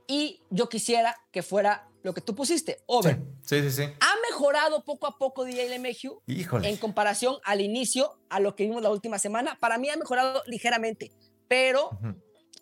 [0.08, 3.22] y yo quisiera que fuera lo que tú pusiste, over.
[3.44, 3.84] Sí, sí, sí.
[3.84, 5.80] Ha mejorado poco a poco DJ
[6.28, 6.70] Híjole.
[6.70, 9.58] en comparación al inicio, a lo que vimos la última semana.
[9.60, 11.12] Para mí ha mejorado ligeramente,
[11.48, 11.90] pero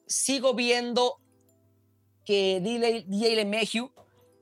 [0.08, 1.22] sigo viendo
[2.26, 3.94] que DJ, DJ LeMahieu,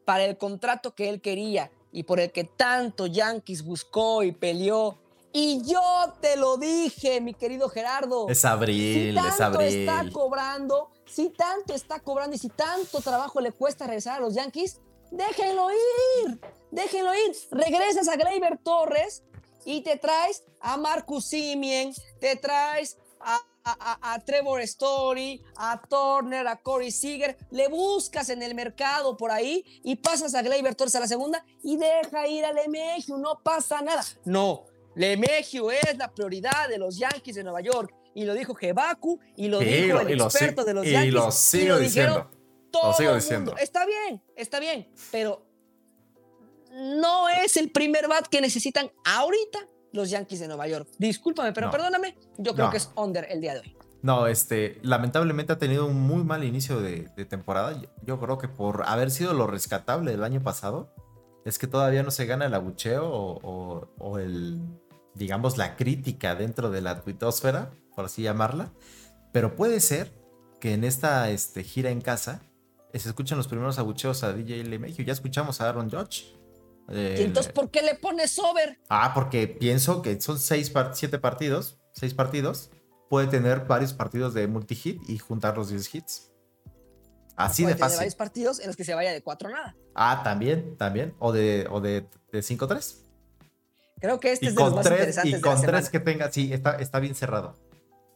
[0.06, 4.98] para el contrato que él quería y por el que tanto Yankees buscó y peleó,
[5.32, 5.82] y yo
[6.20, 8.28] te lo dije, mi querido Gerardo.
[8.28, 9.88] Es si abril, es tanto abril.
[9.88, 14.36] está cobrando, si tanto está cobrando y si tanto trabajo le cuesta regresar a los
[14.36, 17.34] Yankees, déjenlo ir, déjenlo ir.
[17.52, 19.24] Regresas a Gleyber Torres
[19.64, 26.58] y te traes a Marcus Simien, te traes a, a- Trevor Story, a Turner, a
[26.62, 31.00] Corey Seager, le buscas en el mercado por ahí y pasas a Gleyber Torres a
[31.00, 34.04] la segunda y deja ir a Lemegio, no pasa nada.
[34.26, 39.20] No, Lemegio es la prioridad de los Yankees de Nueva York y lo dijo Jebaku
[39.36, 41.80] y lo Sí, dijo el y lo experto de los y Yankees lo sigo lo
[41.80, 42.32] diciendo.
[42.72, 43.52] todo sigo el diciendo.
[43.52, 43.62] mundo.
[43.64, 45.44] Está bien, está bien, pero
[46.72, 50.88] no es el primer bat que necesitan ahorita los Yankees de Nueva York.
[50.98, 51.72] Discúlpame, pero No.
[51.72, 52.72] perdóname, yo creo No.
[52.72, 53.76] que es under el día de hoy.
[54.02, 57.72] No, este, lamentablemente ha tenido un muy mal inicio de, de temporada.
[57.82, 60.94] Yo, yo creo que por haber sido lo rescatable del año pasado,
[61.44, 64.60] es que todavía no se gana el abucheo o, o- o el,
[65.16, 68.72] digamos, la crítica dentro de la tuitosfera, por así llamarla.
[69.32, 70.12] Pero puede ser
[70.60, 72.42] que en esta este, gira en casa
[72.94, 75.04] eh, se escuchen los primeros abucheos a DJ LeMahieu.
[75.06, 76.35] Ya escuchamos a Aaron Judge.
[76.90, 78.80] Y entonces, ¿por qué le pones over?
[78.90, 82.70] Ah, porque pienso que son seis, siete partidos, seis partidos.
[83.10, 86.32] Puede tener varios partidos de multi-hit y juntar los 10 hits.
[87.36, 87.98] Así Puede de tener fácil.
[87.98, 89.76] varios partidos en los que se vaya de 4 nada.
[89.94, 91.14] Ah, también, también.
[91.20, 92.98] O de, o de, de 5-3.
[94.00, 95.78] Creo que este Y es de los más tres, interesantes y de con semana.
[95.80, 97.56] tres que tenga, sí, está, está bien cerrado.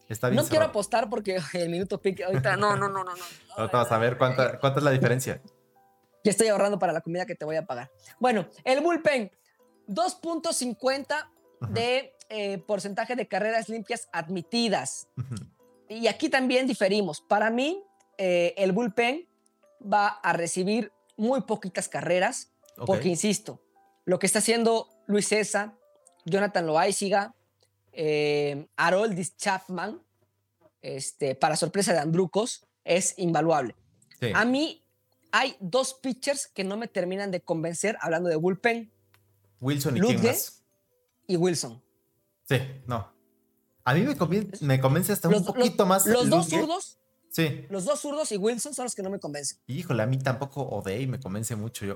[0.09, 0.69] Está bien No quiero cerrado.
[0.71, 2.57] apostar porque el minuto pique ahorita.
[2.57, 3.15] No, no, no, no.
[3.15, 3.23] no.
[3.57, 5.41] Ahorita vas a ver cuánta, cuánta es la diferencia.
[6.23, 7.91] Ya estoy ahorrando para la comida que te voy a pagar.
[8.19, 9.31] Bueno, el bullpen,
[9.87, 11.29] 2.50
[11.69, 15.07] de eh, porcentaje de carreras limpias admitidas.
[15.87, 17.21] Y aquí también diferimos.
[17.21, 17.83] Para mí,
[18.17, 19.27] eh, el bullpen
[19.81, 22.85] va a recibir muy poquitas carreras, Ok.
[22.85, 23.61] porque insisto,
[24.05, 25.73] lo que está haciendo Luis César,
[26.25, 27.33] Jonathan Loaiziga,
[27.91, 30.01] eh, Haroldis Chapman,
[30.81, 33.75] este, para sorpresa de Andrucos, es invaluable.
[34.19, 34.31] Sí.
[34.33, 34.78] A mí
[35.31, 38.91] hay dos pitchers que no me terminan de convencer, hablando de bullpen,
[39.61, 40.63] Wilson y quién más.
[41.27, 41.83] y Wilson.
[42.47, 43.11] Sí, no.
[43.85, 46.05] A mí me, convien- me convence hasta Los, un poquito los- más.
[46.05, 46.59] los dos Ludge.
[46.61, 47.65] zurdos, Sí.
[47.69, 49.59] los dos zurdos y Wilson son los que no me convencen.
[49.67, 51.85] Híjole, a mí tampoco Odey me convence mucho.
[51.85, 51.95] Yo.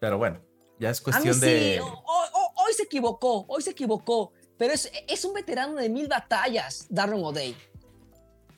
[0.00, 0.40] Pero bueno,
[0.78, 1.80] ya es A mí cuestión sí, de.
[1.80, 6.08] ho- ho- hoy se equivocó, hoy se equivocó, pero es, es un veterano de mil
[6.08, 7.56] batallas, Darren O'Day.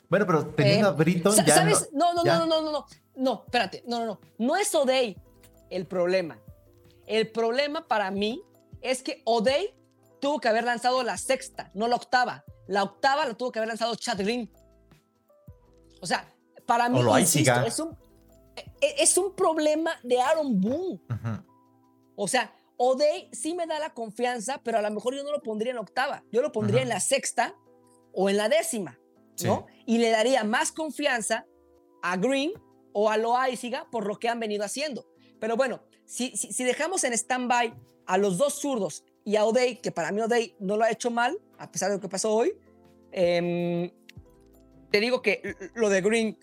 [0.08, 1.54] Bueno, pero teniendo Eh, a Britton ya.
[1.54, 1.88] ¿Sabes?
[1.92, 2.38] No, no, ya.
[2.38, 5.16] no, no, no, no, no, espérate, no, no, no, no es O'Day
[5.70, 6.38] el problema.
[7.06, 8.42] El problema para mí
[8.80, 9.74] es que O'Day
[10.20, 12.44] tuvo que haber lanzado la sexta, no la octava.
[12.66, 14.50] La octava la tuvo que haber lanzado Chad Green.
[16.00, 16.32] O sea,
[16.66, 17.96] para mí, insisto, es un,
[18.80, 21.00] e- es un problema de Aaron Boone.
[22.16, 25.42] O sea, O'Day sí me da la confianza, pero a lo mejor yo no lo
[25.42, 26.22] pondría en octava.
[26.32, 27.54] Yo lo pondría en la sexta
[28.12, 28.98] o en la décima,
[29.44, 29.66] ¿no?
[29.86, 31.44] Y le daría más confianza
[32.02, 32.52] a Green
[32.92, 35.06] o a Loaiziga por lo que han venido haciendo.
[35.38, 37.72] Pero bueno, si, si, dejamos en stand-by
[38.06, 41.10] a los dos zurdos y a O'Day, que para mí O'Day no lo ha hecho
[41.10, 42.52] mal, a pesar de lo que pasó hoy,
[43.12, 43.90] em,
[44.90, 46.38] te digo que lo de Green,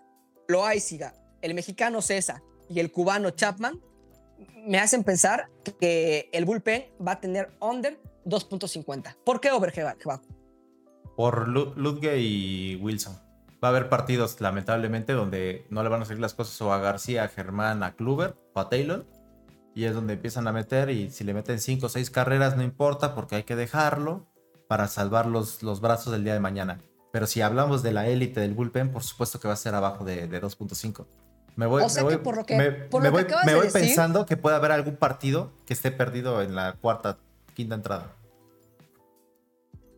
[0.48, 3.82] Loaiziga, el mexicano César y el cubano Chapman
[4.66, 9.18] me hacen pensar que el bullpen va a tener under 2.50.
[9.24, 10.22] ¿Por qué over, Jebaco?
[11.16, 13.18] Por Lu- Ludge y Wilson.
[13.64, 16.78] Va a haber partidos, lamentablemente, donde no le van a salir las cosas o a
[16.80, 19.06] García, a Germán, a Kluber o a Taylor.
[19.74, 20.90] Y es donde empiezan a meter.
[20.90, 24.28] Y si le meten 5 o 6 carreras, no importa, porque hay que dejarlo
[24.68, 26.80] para salvar los, los brazos del día de mañana.
[27.12, 30.04] Pero si hablamos de la élite del bullpen, por supuesto que va a ser abajo
[30.06, 31.06] de, de 2.5.
[31.56, 33.34] Me voy, O sea me que por lo que- me- por me lo que voy-
[33.46, 36.74] me de voy decir- pensando que puede haber algún partido que esté perdido en la
[36.74, 37.18] cuarta,
[37.56, 38.14] quinta entrada.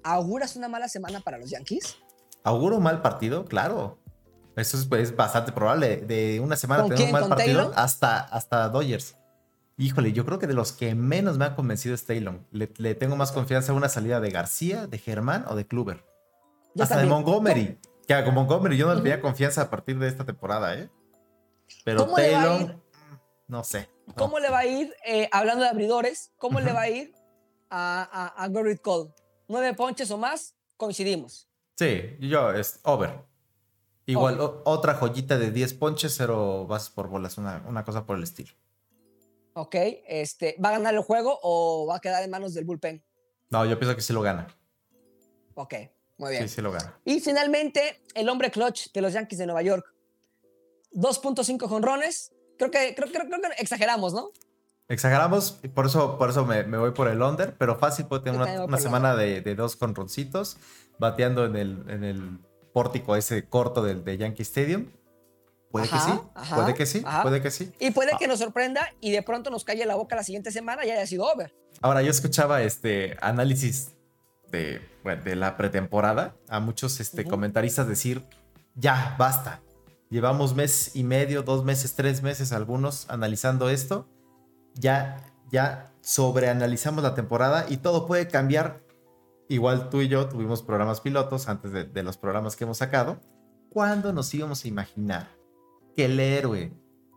[0.03, 1.97] ¿Auguras una mala semana para los Yankees?
[2.43, 3.45] ¿Auguro un mal partido?
[3.45, 3.97] Claro.
[4.56, 5.97] Eso es, es bastante probable.
[5.97, 7.73] De una semana ¿Con tener un mal ¿Con partido Taylor?
[7.78, 9.15] hasta, hasta Dodgers.
[9.78, 12.41] Híjole, yo creo que de los que menos me ha convencido es Taylor.
[12.52, 16.04] Le, le tengo más confianza a una salida de García, de Germán o de Kluber.
[16.75, 17.10] Yo hasta también.
[17.10, 17.80] de Montgomery.
[18.08, 20.89] Que a Montgomery yo no le tenía confianza a partir de esta temporada, ¿eh?
[21.86, 22.78] Pero ¿Cómo le va a Taylor, ir?
[23.47, 23.89] no sé.
[24.08, 24.15] no.
[24.15, 27.13] ¿Cómo le va a ir, eh, hablando de abridores, cómo le va a ir
[27.69, 29.12] a, a, a Gerrit Cole.
[29.47, 31.47] Nueve ponches o más, coincidimos.
[31.79, 33.21] Sí, yo es over.
[34.05, 38.17] Igual, o- otra joyita de 10 ponches, cero bases por bolas, una, una cosa por
[38.17, 38.51] el estilo.
[39.53, 43.01] Ok, este, ¿va a ganar el juego o va a quedar en manos del bullpen?
[43.49, 44.47] No, yo pienso que sí lo gana.
[45.53, 45.73] Ok,
[46.17, 46.49] muy bien.
[46.49, 46.99] Sí, sí lo gana.
[47.05, 49.85] Y finalmente, el hombre clutch de los Yankees de Nueva York.
[50.91, 52.33] 2.5 jonrones.
[52.57, 54.31] Creo que, creo, creo- creo que exageramos, ¿no?
[54.89, 58.41] Exageramos, por eso, por eso me, me voy por el under, pero fácil puede tener
[58.41, 60.58] una, una semana de, de dos conroncitos,
[60.97, 62.39] bateando en el, en el
[62.73, 64.88] pórtico ese corto del de Yankee Stadium.
[65.71, 67.21] Puede Ajá, que sí, ajá, puede que sí, ajá.
[67.21, 67.71] puede que sí.
[67.80, 68.17] Y puede Ah.
[68.17, 71.06] que nos sorprenda y de pronto nos calle la boca la siguiente semana y haya
[71.06, 71.54] sido over.
[71.82, 73.91] Ahora, yo escuchaba este análisis
[74.52, 74.82] de,
[75.23, 77.30] de la pretemporada a muchos este, Ujú.
[77.30, 78.23] comentaristas decir,
[78.73, 79.62] ya, basta.
[80.10, 84.08] Llevamos mes y medio, dos meses, tres meses algunos analizando esto.
[84.75, 85.17] Ya,
[85.51, 88.84] ya sobreanalizamos la temporada y todo puede cambiar.
[89.47, 93.19] Igual tú y yo tuvimos programas pilotos antes de, los programas que hemos sacado.
[93.69, 95.27] ¿Cuándo nos íbamos a imaginar
[95.95, 96.73] que el héroe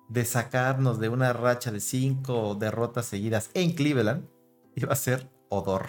[0.08, 4.28] de sacarnos de una racha de cinco derrotas seguidas en Cleveland
[4.74, 5.86] iba a ser Odor.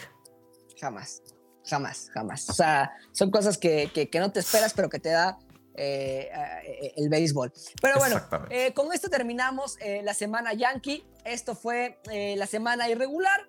[0.80, 1.22] Jamás,
[1.66, 2.50] jamás, jamás.
[2.50, 5.38] O sea, son cosas que- que no te esperas, pero que te da
[5.76, 6.30] eh,
[6.66, 7.52] eh, el béisbol.
[7.82, 11.06] Pero bueno, eh, con esto terminamos eh, la semana Yankee.
[11.26, 12.00] Esto fue
[12.36, 13.48] la semana irregular.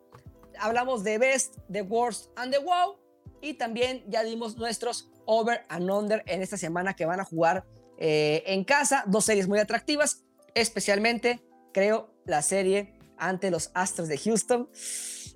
[0.58, 2.98] Hablamos de Best, de Worst and the Wow.
[3.40, 7.64] Y también ya dimos nuestros over and under en esta semana que van a jugar
[7.98, 9.02] en casa.
[9.06, 14.70] Dos series muy atractivas, especialmente, creo, la serie ante los Astros de Houston.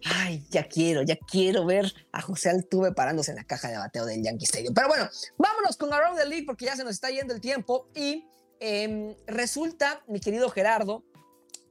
[0.04, 4.06] Ay, ya quiero, ya quiero ver a José Altuve parándose en la caja de bateo
[4.06, 4.74] del Yankee Stadium.
[4.74, 7.88] Pero bueno, vámonos con Around the League porque ya se nos está yendo el tiempo
[7.94, 8.24] y
[8.60, 11.04] em, resulta, mi querido Gerardo,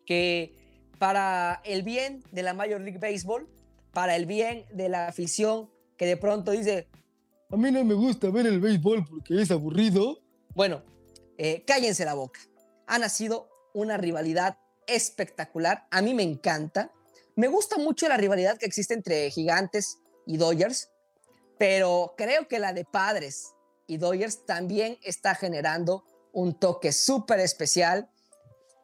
[0.05, 0.53] que
[0.99, 3.47] para el bien de la Major League Baseball,
[3.93, 6.87] para el bien de la afición que de pronto dice,
[7.49, 10.19] a mí no me gusta ver el béisbol porque es aburrido.
[10.53, 10.83] Bueno,
[11.37, 12.41] eh, cállense la boca.
[12.87, 15.87] Ha nacido una rivalidad espectacular.
[15.89, 16.91] A mí me encanta.
[17.37, 20.89] Me gusta mucho la rivalidad que existe entre Gigantes y Dodgers,
[21.59, 23.53] pero creo que la de Padres
[23.85, 28.09] y Dodgers también está generando un toque súper especial.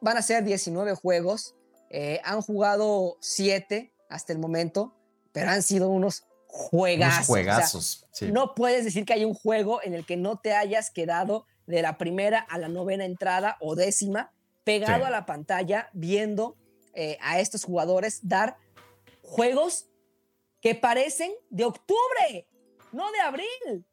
[0.00, 1.56] Van a ser 19 juegos,
[1.90, 4.94] eh, han jugado 7 hasta el momento,
[5.32, 7.10] pero han sido unos juegazos.
[7.10, 8.06] Unos O sea, juegazos.
[8.12, 8.30] sí.
[8.32, 11.82] no puedes decir que hay un juego en el que no te hayas quedado de
[11.82, 15.02] la primera a la novena entrada o décima pegado Sí.
[15.06, 16.56] a la pantalla viendo
[16.94, 18.56] eh, a estos jugadores dar
[19.22, 19.86] juegos
[20.60, 22.48] que parecen de octubre,
[22.92, 23.86] no de abril.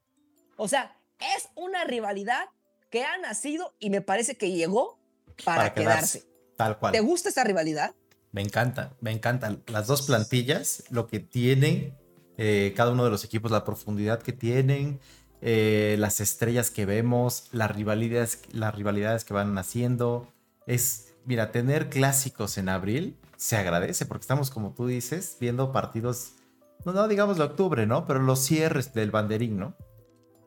[0.58, 0.98] O sea,
[1.36, 2.46] es una rivalidad
[2.90, 5.00] que ha nacido y me parece que llegó
[5.44, 6.26] para, quedarse.
[6.58, 6.92] Tal cual.
[6.92, 7.96] ¿Te gusta esta rivalidad?
[8.32, 9.64] Me encanta, me encantan.
[9.68, 11.98] Las dos plantillas, lo que tienen
[12.44, 15.00] eh, cada uno de los equipos, la profundidad que tienen,
[15.42, 20.28] eh, las estrellas que vemos, las rivalidades, las rivalidades que van haciendo.
[20.66, 26.34] Es, mira, tener clásicos en abril se agradece porque estamos, como tú dices, viendo partidos,
[26.86, 28.06] no, no digamos de octubre, ¿no?
[28.06, 29.76] Pero los cierres del banderín, ¿no?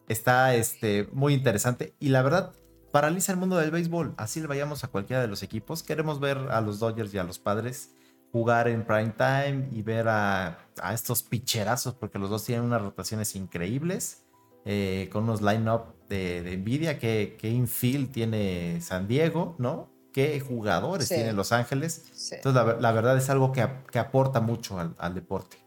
[0.09, 2.53] Está este, muy interesante y la verdad
[2.93, 4.15] paraliza el mundo del béisbol.
[4.17, 5.83] Así le vayamos a cualquiera de los equipos.
[5.83, 7.91] Queremos ver a los Dodgers y a los padres
[8.31, 10.59] jugar en prime time y ver a,
[10.93, 14.25] estos picherazos, porque los dos tienen unas rotaciones increíbles,
[14.65, 16.99] eh, con unos line-up de, de Nvidia.
[16.99, 19.94] ¿Qué, qué infield tiene San Diego, ¿no?
[20.15, 21.17] ¿Qué jugadores Sí.
[21.17, 22.05] tiene Los Ángeles?
[22.15, 22.37] Sí.
[22.37, 25.59] Entonces, la, ver- la verdad es algo que, que aporta mucho al, al deporte.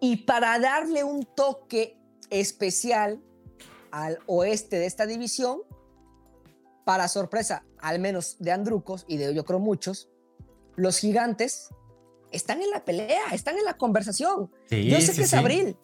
[0.00, 1.96] Y para darle un toque
[2.30, 3.20] especial
[3.90, 5.60] al oeste de esta división,
[6.86, 10.08] para sorpresa, al menos de Andrucos y de yo creo muchos,
[10.74, 11.68] los gigantes
[12.32, 14.50] están en la pelea, están en la conversación.
[14.64, 15.36] Sí, yo sé sí, que es sí.
[15.36, 15.76] abril,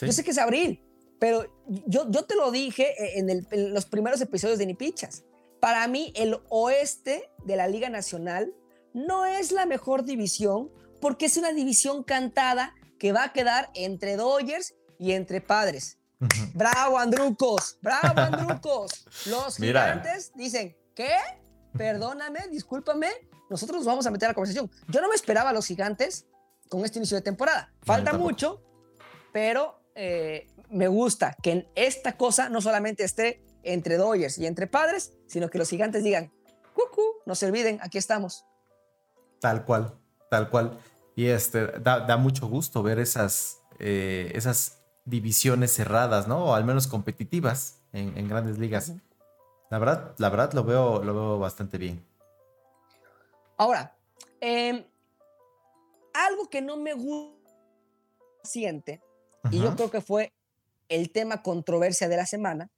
[0.00, 0.82] yo sé que es abril,
[1.18, 1.44] pero
[1.86, 5.22] yo, yo te lo dije en, el- en los primeros episodios de Ni Pichas.
[5.60, 8.54] Para mí, el oeste de la Liga Nacional
[8.94, 14.16] no es la mejor división porque es una división cantada que va a quedar entre
[14.16, 15.98] Dodgers y entre Padres.
[16.52, 19.06] Bravo, Andrucos, bravo, Andrucos.
[19.26, 19.82] Los Mira.
[19.82, 21.12] gigantes dicen, ¿qué?
[21.76, 23.08] Perdóname, discúlpame,
[23.48, 24.70] nosotros nos vamos a meter a la conversación.
[24.88, 26.26] Yo no me esperaba a los gigantes
[26.68, 27.72] con este inicio de temporada.
[27.82, 28.62] Falta mucho,
[29.32, 34.66] pero eh, me gusta que en esta cosa no solamente esté entre Dodgers y entre
[34.66, 36.32] padres, sino que los gigantes digan,
[36.74, 38.44] cucú, no se olviden, aquí estamos.
[39.40, 39.94] Tal cual,
[40.30, 40.78] tal cual.
[41.16, 46.46] Y este, da, da mucho gusto ver esas, eh, esas divisiones cerradas, ¿no?
[46.46, 48.92] O al menos competitivas en, en grandes ligas.
[49.70, 52.04] La verdad, la verdad lo veo, lo veo bastante bien.
[53.56, 53.96] Ahora,
[54.40, 54.86] eh,
[56.14, 57.38] algo que no me gusta
[58.42, 59.02] siguiente,
[59.50, 60.32] y yo creo que fue
[60.88, 62.70] el tema controversia de la semana,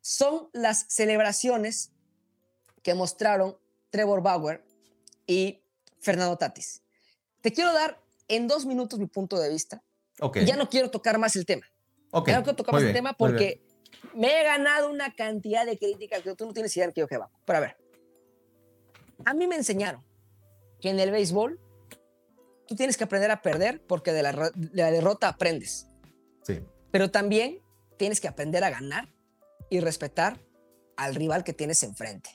[0.00, 1.92] son las celebraciones
[2.82, 3.56] que mostraron
[3.90, 4.64] Trevor Bauer
[5.26, 5.60] y
[6.00, 6.82] Fernando Tatis.
[7.40, 9.82] Te quiero dar en dos minutos mi punto de vista.
[10.20, 10.38] Ok.
[10.38, 11.66] y Ya no quiero tocar más el tema.
[12.10, 13.60] ok, Ya no quiero tocar muy más el bien, tema muy bien.
[13.60, 13.66] porque
[14.14, 17.08] me he ganado una cantidad de críticas que tú no tienes idea de qué yo
[17.08, 17.30] que va.
[17.44, 17.76] Pero a ver,
[19.24, 20.04] a mí me enseñaron
[20.80, 21.60] que en el béisbol
[22.66, 25.88] tú tienes que aprender a perder porque de la, de la derrota aprendes.
[26.42, 26.60] Sí.
[26.90, 27.60] Pero también
[27.96, 29.12] tienes que aprender a ganar
[29.70, 30.40] y respetar
[30.96, 32.30] al rival que tienes enfrente.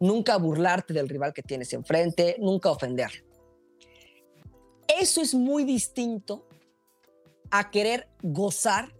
[0.00, 3.24] Nunca burlarte del rival que tienes enfrente, nunca ofenderlo.
[5.00, 6.48] Eso es muy distinto
[7.50, 8.92] a querer gozar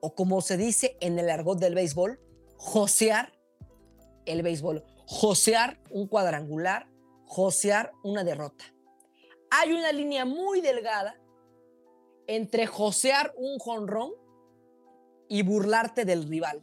[0.00, 2.20] o como se dice en el argot del béisbol,
[2.56, 3.32] josear
[4.26, 6.88] el béisbol, josear un cuadrangular,
[7.26, 8.64] josear una derrota.
[9.50, 11.20] Hay una línea muy delgada
[12.26, 14.12] entre josear un jonrón
[15.28, 16.62] y burlarte del rival.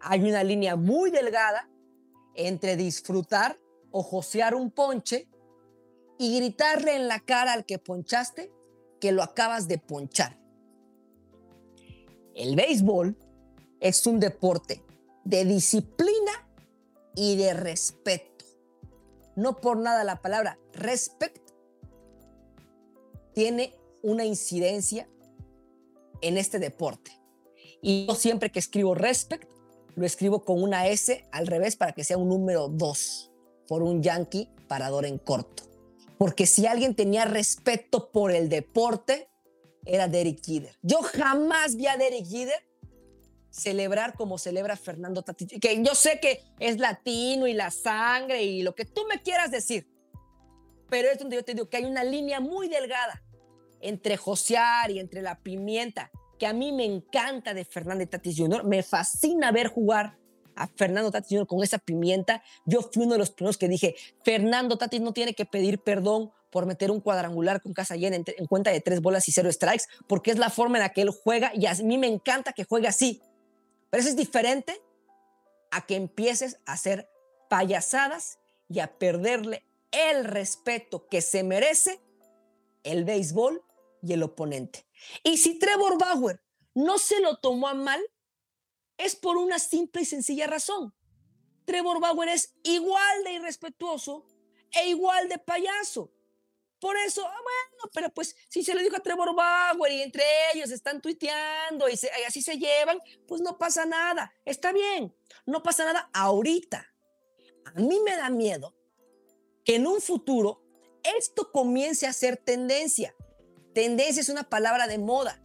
[0.00, 1.68] Hay una línea muy delgada
[2.34, 3.58] entre disfrutar
[3.90, 5.28] o josear un ponche
[6.18, 8.52] y gritarle en la cara al que ponchaste
[9.00, 10.38] que lo acabas de ponchar.
[12.34, 13.16] El béisbol
[13.80, 14.84] es un deporte
[15.24, 16.48] de disciplina
[17.14, 18.44] y de respeto.
[19.36, 21.50] No por nada la palabra respect
[23.34, 25.08] tiene una incidencia
[26.20, 27.12] en este deporte.
[27.82, 29.50] Y yo siempre que escribo respect,
[29.96, 33.30] lo escribo con una S al revés para que sea un número 2
[33.68, 35.64] por un yankee parador en corto.
[36.18, 39.30] Porque si alguien tenía respeto por el deporte,
[39.86, 40.76] era Derek Jeter.
[40.82, 42.70] Yo jamás vi a Derek Jeter
[43.50, 45.60] celebrar como celebra Fernando Tatis.
[45.60, 49.50] Que yo sé que es latino y la sangre y lo que tú me quieras
[49.50, 49.88] decir.
[50.88, 53.22] Pero es donde yo te digo que hay una línea muy delgada
[53.80, 56.10] entre josear y entre la pimienta,
[56.40, 58.64] que a mí me encanta de Fernando Tatis Jr.
[58.64, 60.16] Me fascina ver jugar
[60.56, 61.46] a Fernando Tatis Jr.
[61.46, 62.42] con esa pimienta.
[62.64, 66.32] Yo fui uno de los primeros que dije, Fernando Tatis no tiene que pedir perdón
[66.50, 69.52] por meter un cuadrangular con casa llena en, en cuenta de tres bolas y cero
[69.52, 72.54] strikes, porque es la forma en la que él juega y a mí me encanta
[72.54, 73.20] que juegue así.
[73.90, 74.80] Pero eso es diferente
[75.70, 77.06] a que empieces a hacer
[77.50, 78.38] payasadas
[78.68, 79.62] y a perderle
[79.92, 82.00] el respeto que se merece
[82.82, 83.62] el béisbol
[84.02, 84.86] y el oponente.
[85.22, 86.42] Y si Trevor Bauer
[86.74, 88.00] no se lo tomó a mal,
[88.96, 90.94] es por una simple y sencilla razón.
[91.64, 94.26] Trevor Bauer es igual de irrespetuoso
[94.72, 96.12] e igual de payaso.
[96.80, 100.24] Por eso, ah, bueno, pero pues si se lo dijo a Trevor Bauer y entre
[100.54, 102.98] ellos están tuiteando y, y así se llevan,
[103.28, 104.32] pues no pasa nada.
[104.46, 106.86] Está bien, no pasa nada ahorita.
[107.66, 108.74] A mí me da miedo
[109.64, 110.62] que en un futuro
[111.02, 113.14] esto comience a ser tendencia.
[113.74, 115.40] Tendencia es una palabra de moda.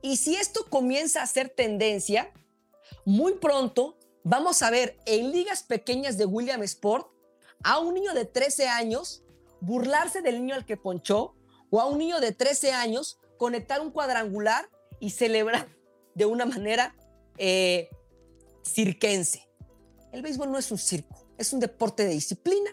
[0.00, 2.32] Y si esto comienza a ser tendencia,
[3.04, 7.08] muy pronto vamos a ver en ligas pequeñas de William Sport
[7.64, 9.22] a un niño de 13 años
[9.60, 11.36] burlarse del niño al que ponchó
[11.70, 14.68] o a un niño de 13 años conectar un cuadrangular
[15.00, 15.68] y celebrar
[16.14, 16.94] de una manera
[17.38, 17.88] eh,
[18.64, 19.48] cirquense.
[20.12, 22.70] El béisbol no es un circo, es un deporte de disciplina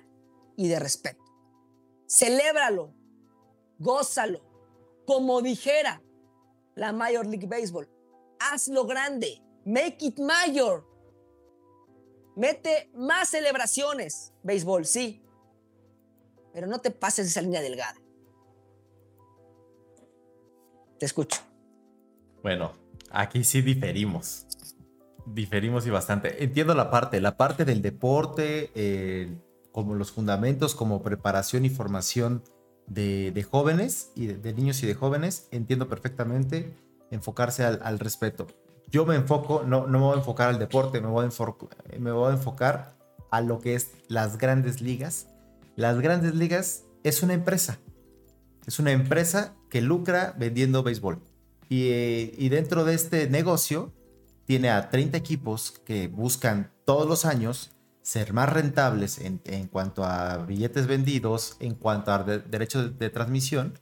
[0.58, 1.24] y de respeto.
[2.08, 2.94] Celébralo,
[3.78, 4.42] gózalo,
[5.10, 6.04] como dijera
[6.76, 7.90] la Major League Baseball,
[8.40, 10.88] hazlo grande, make it mayor.
[12.36, 15.24] Mete más celebraciones, béisbol, sí,
[16.54, 17.96] pero no te pases esa línea delgada.
[21.00, 21.42] Te escucho.
[22.44, 22.74] Bueno,
[23.10, 24.46] aquí sí diferimos.
[25.26, 26.44] Diferimos y bastante.
[26.44, 29.36] Entiendo la parte, la parte del deporte, eh,
[29.72, 32.44] como los fundamentos, como preparación y formación
[32.90, 35.48] de, de jóvenes y de, de, niños y de jóvenes.
[35.52, 36.74] Entiendo perfectamente
[37.12, 38.48] enfocarse al, al, respeto.
[38.92, 42.12] Yo me enfoco, no, no me voy a enfocar al deporte, me voy a, me
[42.12, 42.98] voy a enfocar
[43.32, 45.28] a lo que es las grandes ligas.
[45.76, 47.80] Las grandes ligas es una empresa.
[48.66, 51.22] Es una empresa que lucra vendiendo béisbol.
[51.70, 53.94] Y, eh, y, dentro de este negocio
[54.46, 57.72] tiene a 30 equipos que buscan todos los años
[58.02, 63.06] ser más rentables en, en cuanto a billetes vendidos, en cuanto a de, derechos de,
[63.06, 63.78] de, transmisión.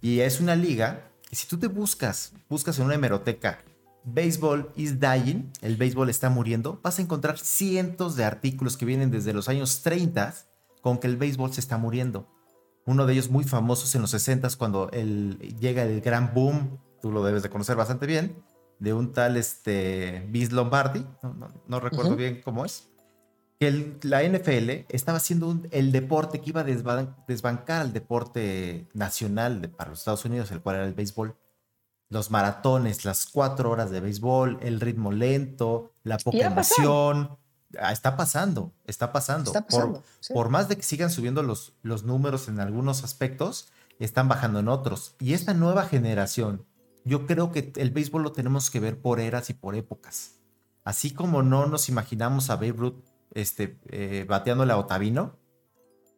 [0.00, 3.60] Y es una liga que si tú te buscas, buscas en una hemeroteca,
[4.04, 9.10] Baseball is dying, el béisbol está muriendo, vas a encontrar cientos de artículos que vienen
[9.10, 10.34] desde los años 30
[10.80, 12.26] con que el béisbol se está muriendo.
[12.84, 17.12] Uno de ellos muy famosos en los 60 cuando el, llega el gran boom, tú
[17.12, 18.42] lo debes de conocer bastante bien,
[18.80, 22.18] de un tal este, Vince Lombardi, no, no, no recuerdo uh -huh.
[22.18, 22.88] bien cómo es,
[23.62, 27.92] que el- la NFL estaba haciendo un- el deporte que iba a desban- desbancar al
[27.92, 31.36] deporte nacional de- para los Estados Unidos, el cual era el béisbol.
[32.08, 37.38] Los maratones, las cuatro horas de béisbol, el ritmo lento, la poca emoción.
[37.78, 39.50] Ah, Está pasando, está pasando.
[39.50, 40.34] Está Por- pasando, sí.
[40.34, 43.68] por más de que sigan subiendo los, los números en algunos aspectos,
[44.00, 45.14] están bajando en otros.
[45.20, 46.66] Y esta nueva generación,
[47.04, 50.32] yo creo que el béisbol lo tenemos que ver por eras y por épocas.
[50.84, 53.04] Así como no nos imaginamos a Babe Ruth
[53.34, 55.38] este, eh, bateándole a Otavino,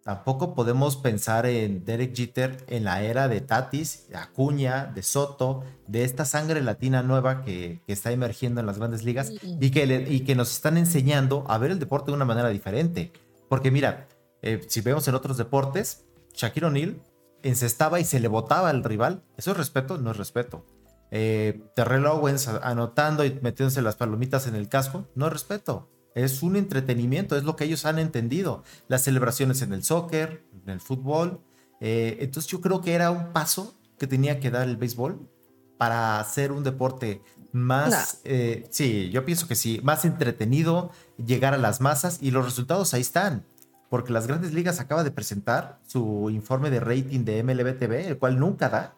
[0.05, 5.65] tampoco podemos pensar en Derek Jeter en la era de Tatis, de Acuña, de Soto,
[5.87, 9.87] de esta sangre latina nueva que, que está emergiendo en las grandes ligas y que,
[9.87, 13.13] le- y que nos están enseñando a ver el deporte de una manera diferente.
[13.49, 14.09] Porque mira,
[14.43, 16.05] eh, si vemos en otros deportes,
[16.35, 17.01] Shaquille O'Neal
[17.43, 19.23] encestaba y se le botaba al rival.
[19.37, 19.97] ¿Eso es respeto?
[19.99, 20.67] No es respeto.
[21.11, 25.89] Eh, Terrell Owens anotando y metiéndose las palomitas en el casco, no es respeto.
[26.15, 28.63] Es un entretenimiento, es lo que ellos han entendido.
[28.89, 31.41] Las celebraciones en el soccer, en el fútbol.
[31.81, 35.29] Eh, entonces yo creo que era un paso que tenía que dar el béisbol
[35.77, 40.91] para hacer un deporte más, eh, sí, yo pienso que sí, más entretenido,
[41.25, 43.47] llegar a las masas y los resultados ahí están.
[43.91, 48.19] Porque las grandes ligas acaba de presentar su informe de rating de MLB TV, el
[48.19, 48.97] cual nunca da.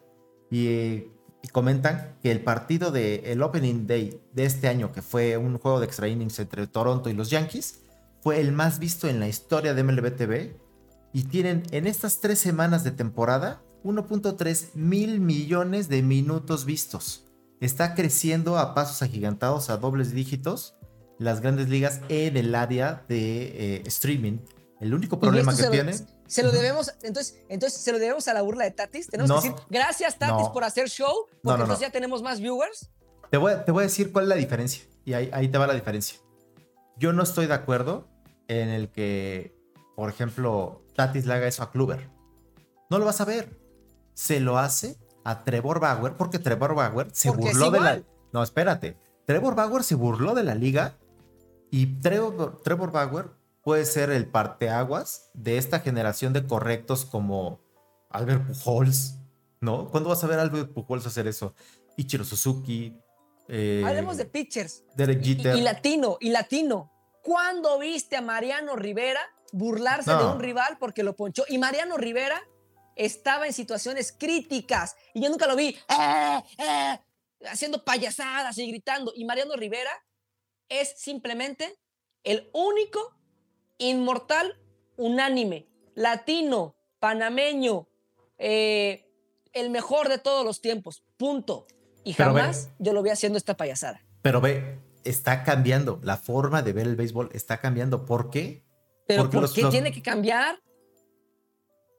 [0.49, 1.16] Y, eh, y
[1.51, 5.79] comentan que el partido del el Opening Day de este año, que fue un juego
[5.79, 7.79] de extra innings entre Toronto y los Yankees,
[8.21, 10.57] fue el más visto en la historia de MLB TV.
[11.13, 17.25] Y tienen en estas tres semanas de temporada 1.3 mil millones de minutos vistos.
[17.59, 20.75] Está creciendo a pasos agigantados, a dobles dígitos,
[21.17, 24.39] las grandes ligas en el área de eh, streaming.
[24.79, 25.93] El único problema que tiene.
[26.27, 29.07] Se lo debemos, entonces, entonces se lo debemos a la burla de Tatis.
[29.07, 29.41] Tenemos No.
[29.41, 30.53] que decir, gracias Tatis No.
[30.53, 31.13] por hacer show,
[31.43, 32.89] porque No, entonces ya tenemos más viewers.
[33.31, 34.83] Te voy, a- te voy a decir cuál es la diferencia.
[35.05, 36.19] Y ahí, ahí te va la diferencia.
[36.97, 38.07] Yo no estoy de acuerdo
[38.47, 39.55] en el que,
[39.95, 42.09] por ejemplo, Tatis le haga eso a Kluber.
[42.89, 43.57] No lo vas a ver.
[44.13, 48.01] Se lo hace a Trevor Bauer porque Trevor Bauer se Porque burló de la.
[48.33, 48.97] No, espérate.
[49.25, 50.97] Trevor Bauer se burló de la liga
[51.69, 53.29] y Trevor, Trevor Bauer
[53.67, 57.59] puede ser el parteaguas de esta generación de correctos como
[58.09, 59.15] Albert Pujols,
[59.59, 59.89] ¿no?
[59.91, 61.53] ¿Cuándo vas a ver a Albert Pujols hacer eso?
[61.97, 62.95] Ichiro Suzuki.
[63.49, 64.85] eh, Hablemos de pitchers.
[64.95, 65.57] Derek Y, Jeter.
[65.57, 66.93] y latino, y latino.
[67.21, 69.19] ¿Cuándo viste a Mariano Rivera
[69.51, 71.43] burlarse de un rival porque lo ponchó?
[71.49, 72.41] Y Mariano Rivera
[72.95, 76.99] estaba en situaciones críticas y yo nunca lo vi "Eh, eh",
[77.49, 79.11] haciendo payasadas y gritando.
[79.13, 79.91] Y Mariano Rivera
[80.69, 81.77] es simplemente
[82.23, 83.16] el único
[83.77, 84.57] inmortal
[84.97, 87.87] unánime, latino, panameño,
[88.37, 89.05] eh,
[89.53, 91.03] el mejor de todos los tiempos.
[91.17, 91.67] Punto.
[92.03, 94.01] Y Pero ve- jamás yo lo vi haciendo esta payasada.
[94.21, 95.99] Pero ve, está cambiando.
[96.03, 98.05] La forma de ver el béisbol está cambiando.
[98.05, 98.63] ¿Por qué?
[99.07, 100.59] Pero Porque ¿por los- qué los- tiene que cambiar?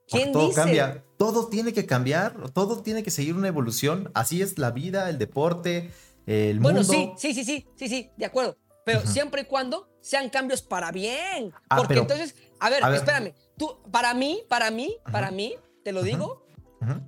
[0.09, 0.55] ¿Quién todo dice?
[0.57, 1.05] cambia.
[1.19, 2.51] Todo tiene que cambiar.
[2.53, 4.11] Todo tiene que seguir una evolución.
[4.15, 5.91] Así es la vida, el deporte,
[6.27, 6.93] el Bueno, mundo.
[7.19, 8.57] sí, sí, sí, sí, sí, sí, de acuerdo.
[8.89, 11.53] Pero siempre y cuando sean cambios para bien.
[11.69, 12.99] Ah, Porque pero- entonces, a ver, a ver.
[12.99, 13.35] espérame.
[13.57, 16.45] Tú, para mí, para mí, para mí, te lo digo,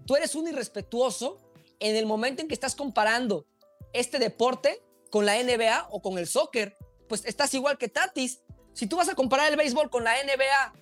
[0.07, 1.39] tú eres un irrespetuoso
[1.79, 3.47] en el momento en que estás comparando
[3.93, 6.77] este deporte con la NBA o con el soccer.
[7.09, 8.41] Pues estás igual que Tatis.
[8.75, 10.73] Si tú vas a comparar el béisbol con la NBA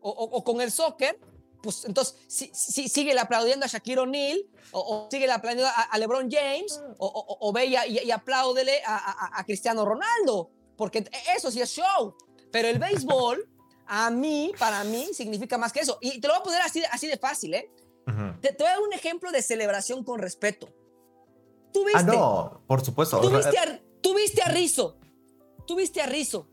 [0.00, 1.18] o, o- o con el soccer,
[1.62, 4.38] pues entonces sí, sí, síguele aplaudiendo a Shaquille O'Neal
[4.70, 8.10] o, o síguele aplaudiendo a, a LeBron James o, o- o ve y, y- y
[8.10, 11.04] apláudele a, a- a Cristiano Ronaldo, porque
[11.36, 12.14] eso sí es show.
[12.52, 13.48] Pero el béisbol,
[13.86, 15.98] a mí, para mí, significa más que eso.
[16.00, 17.70] Y te lo voy a poner así, así de fácil, ¿eh?
[18.40, 20.68] Te, te voy a dar un ejemplo de celebración con respeto.
[21.74, 22.00] ¿Tú viste?
[22.00, 23.20] Ah, no, por supuesto.
[23.20, 24.96] ¿Tú viste, a, tú viste a Rizzo?
[25.66, 26.48] ¿Tú viste a Rizzo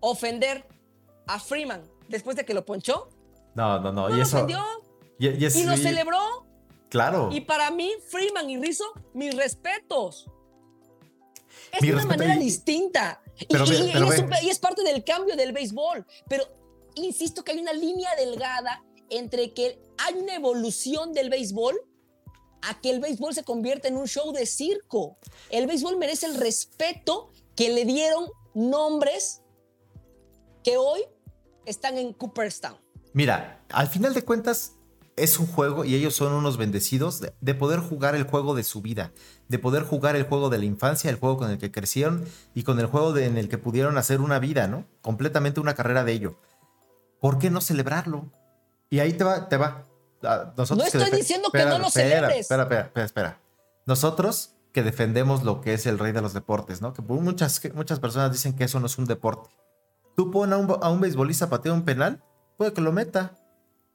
[0.00, 0.66] ofender
[1.26, 3.08] a Freeman después de que lo ponchó?
[3.56, 4.08] No, no, no.
[4.08, 4.36] No y eso.
[4.36, 4.62] ofendió
[5.18, 6.46] Y, y es- y lo celebró.
[6.90, 7.30] Claro.
[7.32, 8.84] Y para mí, Freeman y Rizzo,
[9.14, 10.30] mis respetos.
[11.72, 13.22] Es Mi una respeto manera y- distinta.
[13.38, 16.06] Y, Pero ve- y- y pero es un- y es parte del cambio del béisbol.
[16.28, 16.44] Pero
[16.94, 21.74] insisto que hay una línea delgada entre que hay una evolución del béisbol
[22.62, 25.18] a que el béisbol se convierte en un show de circo.
[25.50, 29.42] El béisbol merece el respeto que le dieron nombres
[30.64, 31.02] que hoy
[31.64, 32.76] están en Cooperstown.
[33.16, 34.72] Mira, al final de cuentas
[35.16, 38.62] es un juego y ellos son unos bendecidos de, de poder jugar el juego de
[38.62, 39.12] su vida,
[39.48, 42.64] de poder jugar el juego de la infancia, el juego con el que crecieron y
[42.64, 44.84] con el juego de- en el que pudieron hacer una vida, ¿no?
[45.00, 46.38] Completamente una carrera de ello.
[47.18, 48.30] ¿Por qué no celebrarlo?
[48.90, 49.84] Y ahí te va, te va.
[50.22, 52.40] Ah, Nosotros No estoy diciendo que no lo espera, celebres.
[52.40, 53.40] Espera, espera, espera, espera.
[53.86, 56.92] Nosotros que defendemos lo que es el rey de los deportes, ¿no?
[56.92, 59.48] Que muchas, muchas personas dicen que eso no es un deporte.
[60.14, 62.22] Tú pon a un, a un beisbolista a patear un penal,
[62.56, 63.36] puede que lo meta.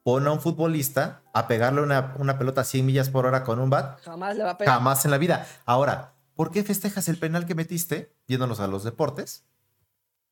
[0.04, 3.60] Pon a un futbolista a pegarle una, una pelota a 100 millas por hora con
[3.60, 4.74] un bat, Jamás le va a pegar.
[4.74, 5.46] jamás en la vida.
[5.66, 9.46] Ahora, ¿por qué festejas el penal que metiste, yéndonos a los deportes?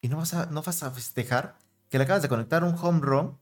[0.01, 1.55] Y no vas a, no vas a festejar
[1.89, 3.37] que le acabas de conectar un home run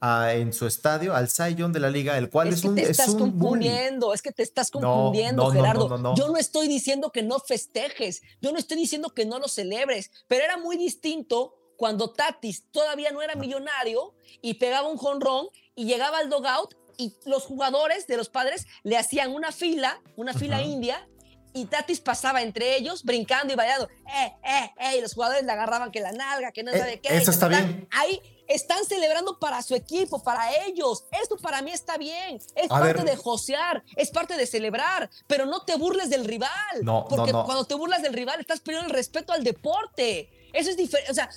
[0.00, 2.74] a- en su estadio al Young de la liga, el cual es, Es que un,
[2.76, 3.66] te es estás un bully.
[3.66, 5.98] confundiendo, es que te estás confundiendo, no, no, Gerardo.
[5.98, 6.14] no.
[6.16, 10.10] Yo no estoy diciendo que no festejes, yo no estoy diciendo que no lo celebres,
[10.26, 15.84] pero era muy distinto cuando Tatis todavía no era millonario y pegaba un jonrón y
[15.84, 20.62] llegaba al dogout y los jugadores de los padres le hacían una fila, una fila
[20.62, 21.06] india.
[21.52, 23.88] Y Tatis pasaba entre ellos, brincando y bailando.
[24.14, 24.96] ¡Eh, eh, eh!
[24.98, 27.16] Y los jugadores le agarraban que la nalga, que no Eh, sabe qué.
[27.16, 27.88] eso está bien.
[27.92, 31.04] Ahí están celebrando para su equipo, para ellos.
[31.22, 32.36] Esto para mí está bien.
[32.54, 33.04] Es A parte ver.
[33.04, 36.50] de josear, es parte de celebrar, pero no te burles del rival.
[36.82, 37.44] No, no, porque no.
[37.46, 40.30] cuando te burlas del rival estás perdiendo el respeto al deporte.
[40.56, 41.10] Eso es diferente.
[41.10, 41.28] O sea,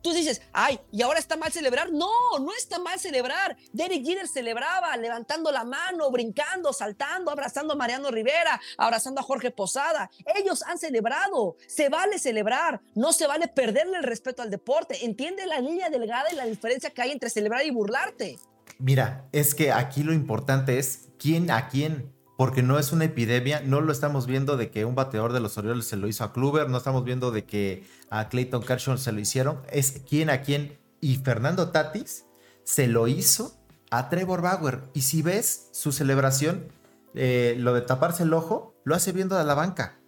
[0.00, 1.92] tú dices, ay, ¿y ahora está mal celebrar?
[1.92, 3.56] No, no está mal celebrar.
[3.72, 9.50] Derek Jeter celebraba levantando la mano, brincando, saltando, abrazando a Mariano Rivera, abrazando a Jorge
[9.50, 10.08] Posada.
[10.36, 11.56] Ellos han celebrado.
[11.66, 12.80] Se vale celebrar.
[12.94, 15.04] No se vale perderle el respeto al deporte.
[15.04, 18.38] Entiende la línea delgada y la diferencia que hay entre celebrar y burlarte.
[18.78, 23.60] Mira, es que aquí lo importante es quién a quién, porque no es una epidemia,
[23.66, 26.32] no lo estamos viendo de que un bateador de los Orioles se lo hizo a
[26.32, 30.40] Kluber, no estamos viendo de que a Clayton Kershaw se lo hicieron, es quién a
[30.40, 30.78] quién.
[31.02, 32.24] Y Fernando Tatis
[32.64, 34.80] se lo hizo a Trevor Bauer.
[34.94, 36.68] Y si ves su celebración,
[37.14, 40.00] eh, lo de taparse el ojo, lo hace viendo a la banca.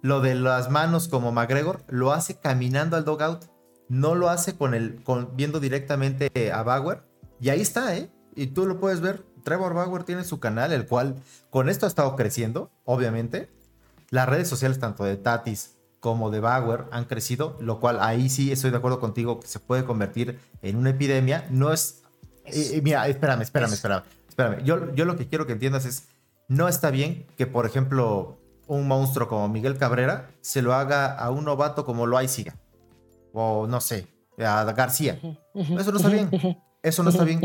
[0.00, 3.44] Lo de las manos como McGregor, lo hace caminando al dugout.
[3.90, 5.04] No lo hace con el,
[5.34, 7.02] viendo directamente a Bauer.
[7.42, 8.10] Y ahí está, ¿eh?
[8.34, 9.27] Y tú lo puedes ver.
[9.48, 11.16] Trevor Bauer tiene su canal, el cual
[11.48, 13.48] con esto ha estado creciendo, obviamente.
[14.10, 18.52] Las redes sociales, tanto de Tatis como de Bauer, han crecido, lo cual ahí sí
[18.52, 21.46] estoy de acuerdo contigo que se puede convertir en una epidemia.
[21.48, 22.02] No es.
[22.44, 24.02] Eh, eh, mira, espérame, espérame, espérame.
[24.28, 24.62] Espérame.
[24.64, 26.08] Yo, yo lo que quiero que entiendas es:
[26.48, 31.30] no está bien que, por ejemplo, un monstruo como Miguel Cabrera se lo haga a
[31.30, 32.58] un novato como Loaiziga.
[33.32, 35.18] O no sé, a García.
[35.54, 36.30] Eso no está bien.
[36.82, 37.40] Eso no está bien.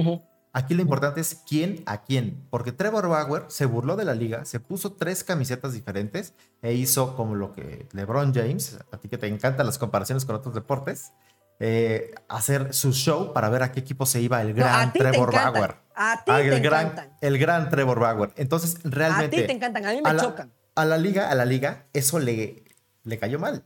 [0.55, 4.45] Aquí lo importante es quién a quién, porque Trevor Bauer se burló de la liga,
[4.45, 9.17] se puso tres camisetas diferentes e hizo como lo que LeBron James, a ti que
[9.17, 11.11] te encantan las comparaciones con otros deportes,
[11.59, 15.33] eh, hacer su show para ver a qué equipo se iba el gran te Trevor.
[15.33, 15.75] Bauer.
[15.95, 17.17] A ti Ah, te el, gran, encantan.
[17.21, 18.31] el gran Trevor Bauer.
[18.35, 19.37] Entonces, realmente.
[19.37, 20.53] A ti te encantan, a mí me a la- chocan.
[20.75, 22.63] A la liga, a la liga, eso le,
[23.03, 23.65] le cayó mal.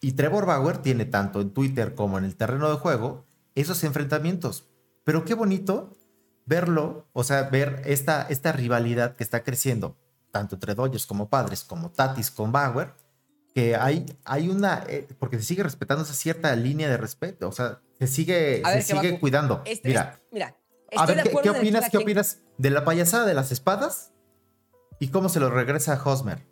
[0.00, 4.68] Y Trevor Bauer tiene tanto en Twitter como en el terreno de juego esos enfrentamientos.
[5.04, 5.96] Pero qué bonito
[6.50, 9.96] verlo, o sea, ver esta, esta rivalidad que está creciendo,
[10.32, 12.92] tanto entre Dodgers como Padres, como Tatis con Bauer,
[13.54, 17.52] que hay, hay una, eh, porque se sigue respetando esa cierta línea de respeto, o
[17.52, 19.62] sea, se sigue, A se sigue cuidando.
[19.64, 20.56] Este- Mira, este- mira,
[20.96, 24.12] a ver, ¿qué, qué opinas, qué opinas de la payasada de las espadas
[24.98, 26.44] y cómo se lo regresa a Hosmer?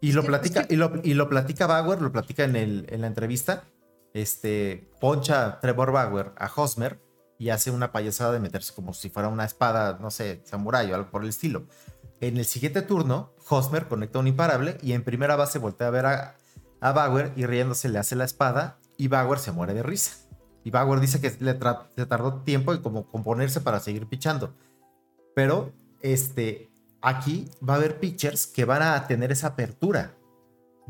[0.00, 3.08] Y lo platica, y, lo, y lo platica Bauer, lo platica en, el, en la
[3.08, 3.64] entrevista.
[4.14, 7.00] Este poncha Trevor Bauer a Hosmer
[7.38, 10.94] y hace una payasada de meterse como si fuera una espada, no sé, samurái o
[10.94, 11.66] algo por el estilo.
[12.20, 16.06] En el siguiente turno, Hosmer conecta un imparable y en primera base voltea a ver
[16.06, 16.36] a,
[16.80, 20.26] a Bauer y riéndose le hace la espada y Bauer se muere de risa.
[20.64, 21.58] Y Bauer dice que le,
[21.96, 24.54] le tardó tiempo en como componerse para seguir pichando.
[25.34, 26.70] Pero este,
[27.02, 30.16] aquí va a haber pitchers que van a tener esa apertura.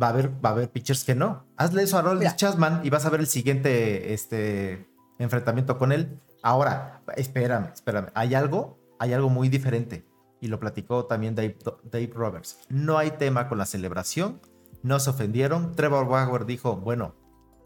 [0.00, 1.46] Va a haber, va a haber pitchers que no.
[1.56, 2.36] Hazle eso a Rollins.
[2.36, 4.88] Chasman y vas a ver el siguiente este,
[5.18, 6.20] enfrentamiento con él.
[6.46, 8.06] Ahora, espérame, espérame.
[8.14, 10.06] Hay algo, hay algo muy diferente.
[10.40, 12.60] Y lo platicó también Dave, Dave Roberts.
[12.68, 14.40] No hay tema con la celebración.
[14.84, 15.74] No se ofendieron.
[15.74, 17.16] Trevor Bauer dijo, bueno,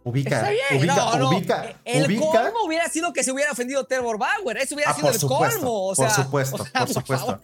[0.04, 1.28] ubica, ubica, no, no.
[1.28, 2.22] ubica, El ubica.
[2.44, 4.56] colmo hubiera sido que se hubiera ofendido Trevor Bauer.
[4.56, 5.88] Eso hubiera Ah, sido el supuesto, colmo.
[5.90, 7.26] O por supuesto, o sea, por supuesto.
[7.26, 7.40] favor,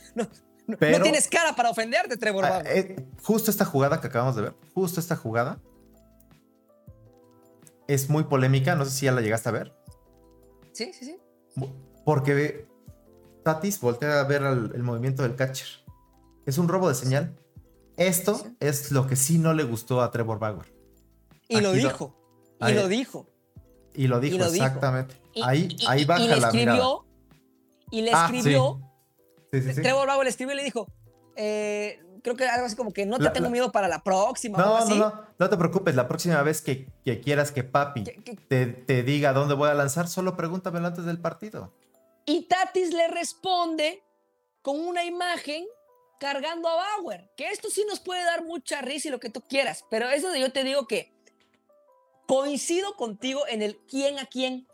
[0.67, 2.67] no, tienes cara para ofenderte, Trevor Ah, Bauer.
[2.69, 5.59] eh, justo esta jugada que acabamos de ver, justo esta jugada
[7.89, 9.77] es muy polémica, no sé si ya la llegaste a ver,
[10.73, 11.17] sí, sí, sí.
[12.05, 12.67] Porque
[13.45, 15.67] Tatis voltea a ver al- el movimiento del catcher.
[16.47, 17.37] Es un robo de señal.
[17.97, 18.57] Esto Sí.
[18.61, 20.67] es lo que sí no le gustó a Trevor Bauer.
[21.49, 22.15] Y lo dijo.
[22.61, 23.29] Y lo dijo.
[23.95, 24.65] Y lo dijo lo dijo.
[24.65, 25.15] exactamente.
[25.33, 26.77] Y- ahí y- ahí y- baja y le la mirada.
[26.77, 27.07] escribió.
[27.91, 28.37] Y le Ah, sí.
[28.37, 28.81] escribió.
[29.53, 29.83] Sí, sí, sí.
[29.83, 30.87] Trevor Bauer le escribió y le dijo.
[31.39, 34.03] eh, creo que algo así como que no te La- tengo la- miedo para la
[34.03, 34.59] próxima.
[34.59, 35.95] No, no, no, no te preocupes.
[35.95, 38.03] La próxima vez que, que quieras que papi
[38.49, 41.73] te, te diga dónde voy a lanzar, solo pregúntamelo antes del partido.
[42.25, 44.03] Y Tatis le responde
[44.61, 45.65] con una imagen
[46.19, 47.31] cargando a Bauer.
[47.37, 49.85] Que esto sí nos puede dar mucha risa y lo que tú quieras.
[49.89, 51.13] Pero eso de yo te digo que
[52.27, 54.67] coincido contigo en el quién a quién.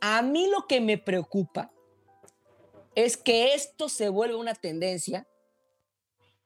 [0.00, 1.70] A mí lo que me preocupa
[2.94, 5.26] es que esto se vuelva una tendencia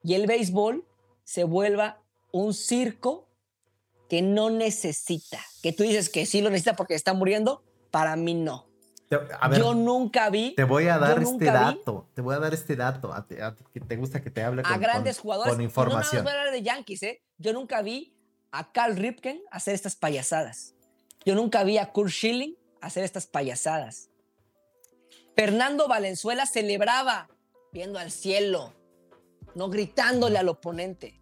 [0.07, 0.87] y el béisbol
[1.25, 2.01] se vuelva
[2.31, 3.29] un circo
[4.09, 5.41] que no necesita.
[5.63, 8.69] Que tú dices que sí lo necesita porque está muriendo, para mí no.
[9.41, 12.09] A ver, yo nunca vi te voy a dar este vi dato.
[12.15, 13.13] Te voy a dar este dato.
[13.13, 15.53] A, a que te gusta que te hable con, a grandes con- jugadores.
[15.53, 16.23] con y no información.
[16.25, 17.23] voy a hablar de Yankees, ¿eh?
[17.39, 18.15] Yo nunca vi
[18.53, 20.75] a Carl Ripken hacer estas payasadas.
[21.25, 24.09] Yo nunca vi a Kurt Schilling hacer estas payasadas.
[25.35, 27.29] Fernando Valenzuela celebraba
[27.73, 28.73] viendo al cielo,
[29.57, 31.21] no gritándole al oponente.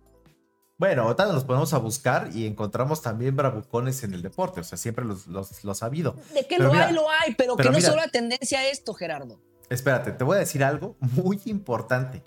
[0.76, 4.60] Bueno, ahorita nos ponemos a buscar y encontramos también bravucones en el deporte.
[4.60, 6.16] O sea, siempre los, los, los ha habido.
[6.34, 7.90] De que Pero lo mira, hay, lo hay, pero, pero que no mira.
[7.90, 9.40] solo la tendencia a esto, Gerardo.
[9.70, 12.22] Espérate, te voy a decir algo muy importante.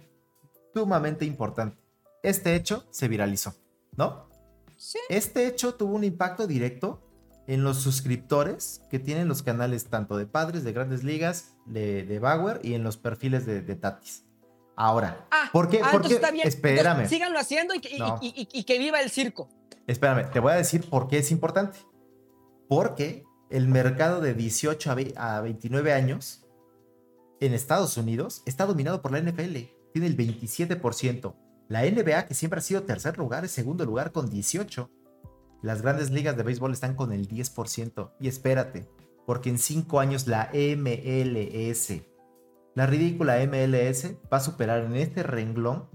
[0.74, 1.78] Sumamente importante.
[2.24, 3.54] Este hecho se viralizó,
[3.96, 4.30] ¿no?
[4.78, 5.00] Sí.
[5.10, 7.04] Este hecho tuvo un impacto directo
[7.48, 12.20] en los suscriptores que tienen los canales tanto de padres de grandes ligas, de, de
[12.20, 14.24] Bauer y en los perfiles de, de Tatis.
[14.80, 15.82] Ahora, Ah, ¿por qué?
[15.84, 16.48] ah, está bien.
[16.48, 16.78] Espérame.
[16.92, 18.20] Entonces, síganlo haciendo y que, y- No.
[18.22, 19.50] y- y- y que viva el circo.
[19.88, 21.80] Espérame, te voy a decir por qué es importante.
[22.70, 26.46] Porque el mercado de 18 a ve- a 29 años
[27.40, 29.72] en Estados Unidos está dominado por la NFL.
[29.94, 31.36] Tiene el 27%.
[31.70, 34.90] La NBA, que siempre ha sido tercer lugar, es segundo lugar con 18.
[35.64, 38.12] Las grandes ligas de béisbol están con el 10%.
[38.20, 38.88] Y espérate,
[39.26, 42.04] porque en cinco años la MLS,
[42.78, 45.90] la ridícula MLS, va a superar en este renglón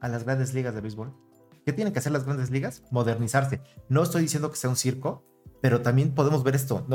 [0.00, 1.12] a las grandes ligas de béisbol.
[1.66, 2.84] ¿Qué tienen que hacer las grandes ligas?
[2.92, 3.60] Modernizarse.
[3.88, 5.24] No estoy diciendo que sea un circo,
[5.60, 6.86] pero también podemos ver esto.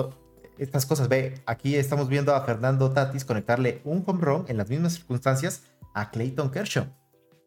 [0.58, 1.10] Estas cosas.
[1.10, 5.64] Ve, aquí estamos viendo a Fernando Tatis conectarle un home run en las mismas circunstancias
[5.94, 6.86] a Clayton Kershaw.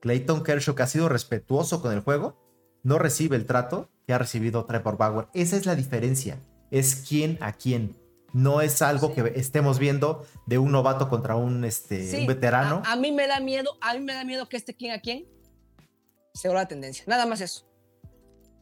[0.03, 2.39] Clayton Kershaw, que ha sido respetuoso con el juego,
[2.82, 5.28] no recibe el trato que ha recibido Trevor Bauer.
[5.32, 6.39] Esa es la diferencia.
[6.70, 7.97] Es quién a quién.
[8.33, 12.83] No es algo que estemos viendo de un novato contra un, este, Sí, un veterano.
[12.85, 15.01] A, a mí me da miedo, a mí me da miedo que este quién a
[15.01, 15.26] quién
[16.35, 17.05] se vuelva la tendencia.
[17.07, 17.66] Nada más eso.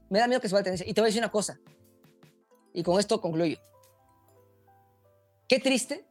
[0.08, 0.88] Me da miedo que se vuelva la tendencia.
[0.88, 1.58] Y te voy a decir una cosa.
[2.72, 3.58] Y con esto concluyo.
[5.48, 6.06] Qué triste,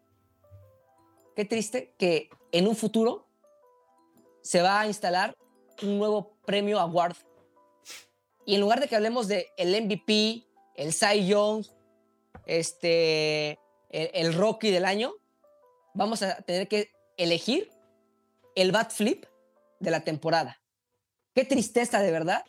[1.35, 3.27] qué triste que en un futuro
[4.41, 5.35] se va a instalar
[5.81, 7.15] un nuevo premio award.
[8.45, 10.45] Y en lugar de que hablemos de el MVP,
[10.75, 11.65] el Cy Young,
[12.45, 13.59] este,
[13.89, 15.13] el, el Rocky del año,
[15.93, 17.71] vamos a tener que elegir
[18.55, 19.25] el bat flip
[19.79, 20.61] de la temporada.
[21.33, 22.43] Qué tristeza de verdad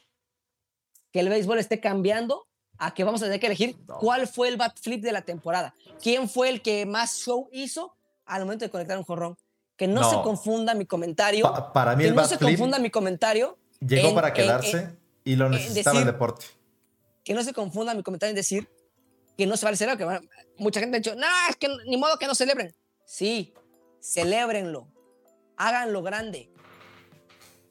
[1.12, 2.46] que el béisbol esté cambiando
[2.78, 5.74] a que vamos a tener que elegir cuál fue el bat flip de la temporada.
[6.02, 9.36] ¿Quién fue el que más show hizo al momento de conectar un jorrón?
[9.76, 10.10] Que no, No.
[10.10, 11.42] se confunda mi comentario.
[11.50, 13.58] Pa- para mí que el no bat se flip confunda mi comentario.
[13.80, 16.46] llegó en- para quedarse en- y lo necesitaba el deporte.
[17.24, 18.68] que no se confunda mi comentario en decir
[19.36, 20.20] que no se vale celebrar, que bueno,
[20.58, 22.74] mucha gente ha dicho, no, es que ni modo que no celebren.
[23.04, 23.54] Sí,
[24.00, 24.88] celébrenlo,
[25.56, 26.50] háganlo grande,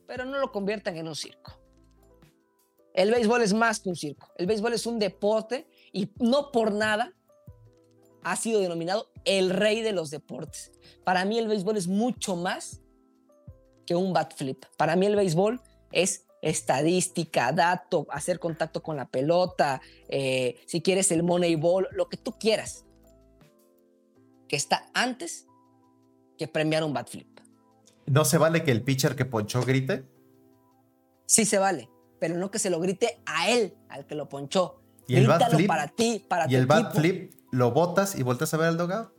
[0.08, 1.60] pero no lo conviertan en un circo.
[2.94, 6.72] El béisbol es más que un circo, el béisbol es un deporte y no por
[6.72, 7.14] nada
[8.24, 10.72] ha sido denominado el rey de los deportes.
[11.04, 12.82] Para mí el béisbol es mucho más
[13.86, 14.66] que un bat flip.
[14.78, 15.62] Para mí el béisbol
[15.92, 22.18] es estadística, dato, hacer contacto con la pelota, eh, si quieres el moneyball, lo que
[22.18, 22.86] tú quieras,
[24.48, 25.48] que está antes
[26.38, 27.40] que premiar un bat flip.
[28.06, 30.06] No se vale que el pitcher que ponchó grite
[31.26, 31.90] Sí se vale,
[32.20, 34.84] pero no que se lo grite a él, al que lo ponchó.
[35.08, 37.00] Y el bat Grítalo flip, para ti, para y tu el bat equipo.
[37.00, 39.15] flip lo botas y vueltas a ver al dogado.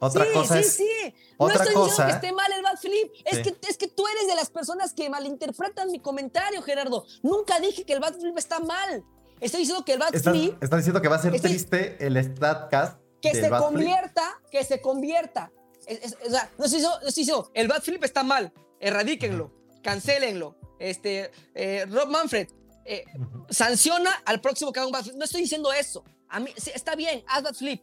[0.00, 0.72] Otra sí, cosa sí, es.
[0.74, 1.14] sí.
[1.36, 3.12] otra no estoy cosa- diciendo que esté mal el bat flip.
[3.24, 3.42] Es, Sí.
[3.44, 7.04] que, es que tú eres de las personas que malinterpretan mi comentario, Gerardo.
[7.22, 9.04] Nunca dije que el bat flip está mal.
[9.40, 11.96] Estoy diciendo que el bat Están, flip están diciendo que va a ser Estoy- triste
[12.06, 12.98] el StatCast.
[13.22, 13.60] que del se flip.
[13.60, 15.52] convierta, que se convierta.
[15.86, 18.52] Es- es- o sea, no estoy diciendo, no estoy diciendo, el bat flip está mal,
[18.80, 20.56] erradíquenlo, cancélenlo.
[20.78, 22.48] Este, eh, Rob Manfred,
[22.86, 23.04] eh,
[23.50, 25.16] sanciona al próximo que haga un bat flip.
[25.16, 26.04] No estoy diciendo eso.
[26.28, 27.82] A mí, sí, está bien, haz bat flip.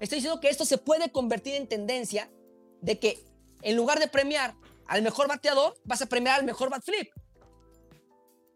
[0.00, 2.30] Estoy diciendo que esto se puede convertir en tendencia
[2.80, 3.24] de que
[3.62, 4.54] en lugar de premiar
[4.86, 7.08] al mejor bateador, vas a premiar al mejor bat flip.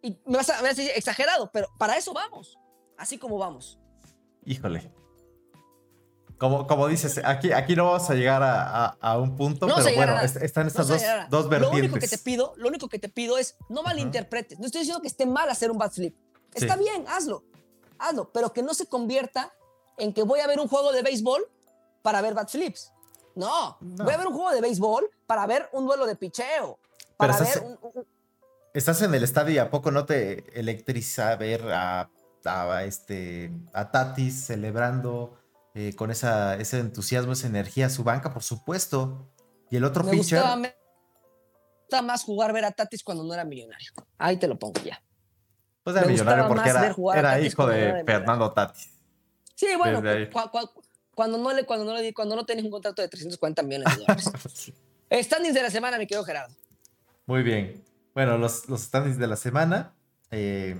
[0.02, 2.58] Y me vas a, me vas a decir exagerado, pero para eso vamos.
[2.98, 3.78] Así como vamos.
[4.44, 4.92] Híjole.
[6.36, 9.74] Como, como dices, aquí, aquí no vamos a llegar a, a- a un punto, No
[9.76, 11.80] pero bueno, están No estas se dos, dos Lo vertientes.
[11.80, 14.58] único que te pido, lo único que te pido es no malinterpretes.
[14.60, 16.14] No estoy diciendo que esté mal hacer un bat flip.
[16.54, 16.80] Está Sí.
[16.84, 17.42] bien, hazlo.
[17.98, 19.52] Hazlo, pero que no se convierta
[19.98, 21.42] en que voy a ver un juego de béisbol
[22.02, 22.92] para ver bat flips.
[23.34, 24.04] No, No.
[24.04, 26.78] voy a ver un juego de béisbol para ver un duelo de picheo,
[27.16, 28.06] para estás- ver un, un-
[28.74, 32.10] estás en el estadio y a poco no te electriza ver a,
[32.44, 35.34] a, este, a Tatis celebrando
[35.74, 39.28] eh, con esa, ese entusiasmo, esa energía su banca, por supuesto.
[39.70, 40.38] Y el otro Me pitcher.
[40.38, 40.74] gustaba, me
[41.82, 43.92] gustaba más jugar ver a Tatis cuando no era millonario.
[44.16, 45.00] Ahí te lo pongo ya.
[45.84, 48.02] Pues era me millonario porque era, a hijo de.
[48.04, 48.97] Fernando Tatis.
[49.58, 50.00] Sí, bueno,
[50.30, 50.82] cu- cu-
[51.16, 53.92] cuando no le, cuando no le di, cuando no tenías un contrato de 340 millones
[53.96, 54.30] de dólares.
[55.10, 56.54] Standings de la semana, mi querido Gerardo.
[57.26, 57.82] Muy bien.
[58.14, 59.94] Bueno, los, los standings de la semana.
[60.30, 60.76] eh,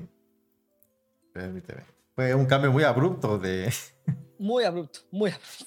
[1.33, 1.83] permíteme.
[2.14, 3.72] Fue un cambio muy abrupto de.
[4.41, 5.64] Muy abrupto, muy abrupto.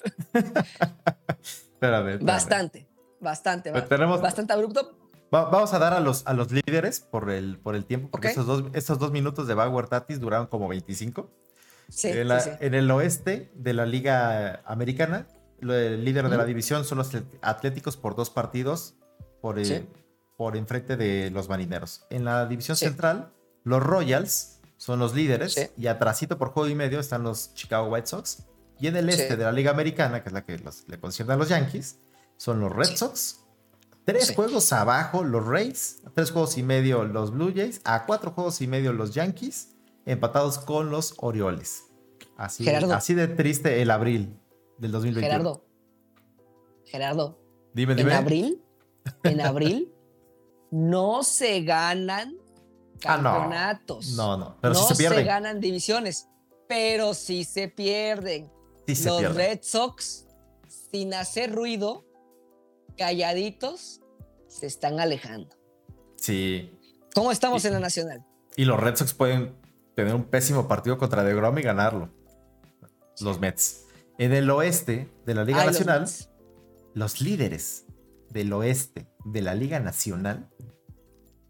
[1.42, 2.24] Espérame, espérame.
[2.24, 2.86] Bastante,
[3.20, 4.96] bastante, ba- tenemos- bastante abrupto.
[5.34, 8.28] Va- vamos a dar a los, a los líderes por el, por el tiempo, porque
[8.28, 8.30] Ok.
[8.30, 11.30] estos, dos, estos dos minutos de Bauer Tatis duraron como 25.
[11.88, 12.56] Sí, en, la- sí, sí.
[12.60, 15.26] en el oeste de la Liga Americana,
[15.60, 17.10] el líder de la división son los
[17.42, 18.94] Atléticos por dos partidos
[19.40, 19.86] por, eh,
[20.36, 22.04] por enfrente de los Marineros.
[22.10, 23.32] En la división central,
[23.64, 28.06] los Royals son los líderes y atrasito por juego y medio están los Chicago White
[28.08, 28.44] Sox.
[28.80, 31.34] Y en el este de la Liga Americana, que es la que los- le concierne
[31.34, 31.98] a los Yankees,
[32.36, 32.96] son los Red.
[32.96, 33.38] Sox.
[34.04, 38.32] Tres juegos abajo los Rays, a tres juegos y medio los Blue Jays, a cuatro
[38.32, 39.76] juegos y medio los Yankees,
[40.06, 41.84] empatados con los Orioles.
[42.36, 42.92] Así, Gerardo.
[42.94, 44.36] así de triste el abril
[44.78, 45.26] del 2021.
[45.32, 45.64] Gerardo,
[46.84, 47.38] Gerardo,
[47.74, 48.14] dime, en dime.
[48.14, 48.62] abril,
[49.22, 49.92] en abril,
[50.70, 52.36] no se ganan
[53.04, 53.24] Ah, no.
[53.32, 54.12] campeonatos.
[54.12, 55.26] No, no, pero no sí se pierden.
[55.26, 56.28] ganan divisiones,
[56.68, 58.50] pero sí se pierden.
[58.86, 59.36] Sí se Los pierden.
[59.36, 60.26] Red Sox,
[60.68, 62.04] sin hacer ruido,
[62.96, 64.00] calladitos,
[64.46, 65.50] se están alejando.
[66.16, 66.70] Sí.
[67.14, 68.24] ¿Cómo estamos Y- en la Nacional?
[68.56, 69.56] Y los Red Sox pueden
[69.94, 72.10] tener un pésimo partido contra DeGrom y ganarlo.
[73.20, 73.86] Los Mets.
[74.18, 76.08] En el oeste de la Liga Ay, Nacional,
[76.94, 77.86] los líderes
[78.30, 80.48] del oeste de la Liga Nacional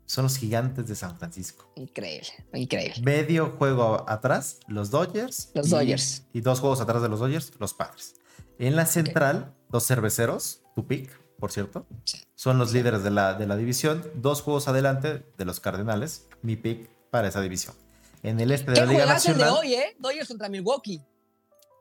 [0.07, 1.73] son los gigantes de San Francisco.
[1.77, 3.01] Increíble, increíble.
[3.03, 5.51] Medio juego atrás, los Dodgers.
[5.55, 6.27] Los y- Dodgers.
[6.33, 8.15] Y dos juegos atrás de los Dodgers, los Padres.
[8.59, 11.87] En la central, los cerveceros, tu pick, por cierto,
[12.35, 14.03] son los líderes de la, de la división.
[14.15, 17.75] Dos juegos adelante de los Cardenales, mi pick para esa división.
[18.23, 19.97] En el este de ¿Qué la Liga juegazo el de Nacional, hoy, eh?
[19.99, 21.03] Dodgers contra Milwaukee.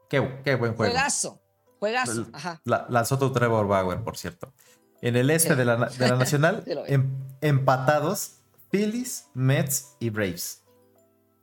[0.10, 0.92] qué, qué buen juego.
[0.92, 1.40] Juegazo,
[1.80, 2.26] juegazo.
[2.34, 2.62] Ajá.
[2.66, 4.52] La, lanzó tu Trevor Bauer, por cierto.
[5.02, 5.56] En el este Sí.
[5.56, 7.10] de, la, de la Nacional, Sí em-
[7.42, 8.36] empatados
[8.72, 10.64] Phillies, Mets y Braves.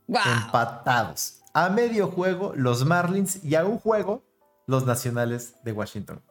[0.07, 0.23] ¡Guau!
[0.45, 1.41] Empatados.
[1.53, 4.23] A medio juego, los Marlins y a un juego,
[4.67, 6.21] los Nacionales de Washington.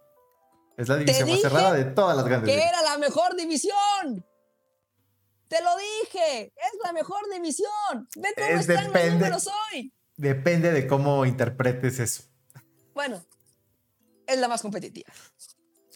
[0.76, 2.70] Es la división más cerrada de todas las grandes que ligas.
[2.72, 4.24] era la mejor división.
[5.48, 8.08] Te lo dije, es la mejor división.
[8.16, 9.04] Ve cómo Es están depende.
[9.10, 9.92] los números hoy.
[10.16, 12.22] Depende de cómo interpretes eso.
[12.94, 13.24] Bueno,
[14.26, 15.10] es la más competitiva.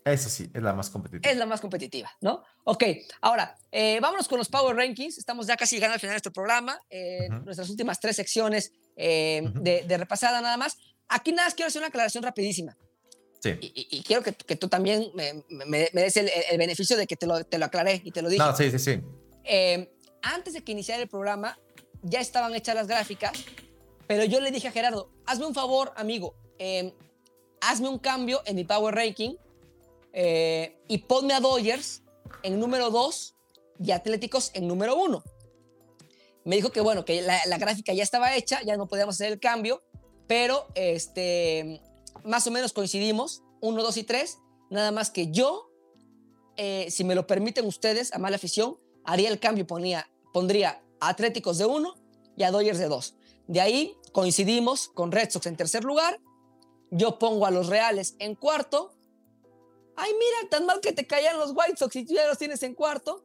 [0.05, 1.31] Eso sí, es la más competitiva.
[1.31, 2.43] Es la más competitiva, ¿no?
[2.65, 2.83] Ok,
[3.21, 5.17] ahora, eh, vámonos con los Power Rankings.
[5.19, 6.79] Estamos ya casi llegando al final de nuestro programa.
[6.91, 7.29] eh.
[7.45, 10.77] Nuestras últimas tres secciones eh, de, de repasada nada más.
[11.09, 12.77] Aquí nada más quiero hacer una aclaración rapidísima.
[13.41, 13.51] Sí.
[13.61, 16.97] Y, y- y quiero que, que tú también me, me- me des el, el beneficio
[16.97, 18.43] de que te lo, te lo aclaré y te lo dije.
[18.43, 19.03] No, sí, sí, sí.
[19.45, 21.59] Eh, antes de que iniciara el programa,
[22.03, 23.33] ya estaban hechas las gráficas,
[24.07, 26.95] pero yo le dije a Gerardo, hazme un favor, amigo, eh,
[27.61, 29.37] hazme un cambio en mi Power Ranking
[30.13, 32.03] eh, y ponme a Dodgers
[32.43, 33.37] en número 2
[33.85, 35.23] y Atléticos en número 1.
[36.45, 39.33] Me dijo que bueno, que la, la gráfica ya estaba hecha, ya no podíamos hacer
[39.33, 39.83] el cambio,
[40.27, 41.81] pero este,
[42.25, 44.39] más o menos coincidimos, 1, 2 y 3,
[44.71, 45.71] nada más que yo,
[46.57, 51.09] eh, si me lo permiten ustedes, a mala afición, haría el cambio, ponía, pondría a
[51.09, 51.95] Atléticos de 1
[52.37, 53.15] y a Dodgers de 2.
[53.49, 56.21] De ahí coincidimos con Red Sox en tercer lugar,
[56.91, 58.95] yo pongo a los Reales en cuarto.
[59.97, 62.63] Ay, mira, tan mal que te caían los White Sox y tú ya los tienes
[62.63, 63.25] en cuarto.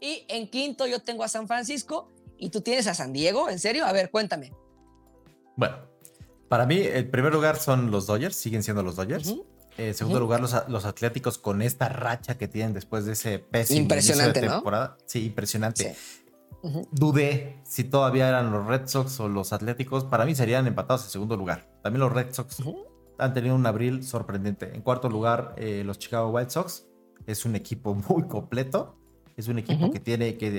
[0.00, 3.58] Y en quinto yo tengo a San Francisco y tú tienes a San Diego, ¿en
[3.58, 3.84] serio?
[3.84, 4.52] A ver, cuéntame.
[5.56, 5.78] Bueno,
[6.48, 9.34] para mí, el primer lugar son los Dodgers, siguen siendo los Dodgers.
[9.78, 10.24] En segundo Ujú.
[10.26, 14.46] lugar, los, los Atléticos con esta racha que tienen después de ese pésimo Impresionante, de
[14.48, 14.54] ¿no?
[14.54, 14.98] temporada.
[15.06, 15.94] Sí, impresionante.
[15.94, 16.00] Sí.
[16.90, 20.04] Dudé si todavía eran los Red Sox o los Atléticos.
[20.04, 21.70] Para mí serían empatados en segundo lugar.
[21.82, 22.56] También los Red Sox
[23.18, 24.74] han tenido un abril sorprendente.
[24.74, 26.86] En cuarto lugar, eh, los Chicago White Sox.
[27.26, 28.96] Es un equipo muy completo.
[29.36, 30.50] Es un equipo que tiene que,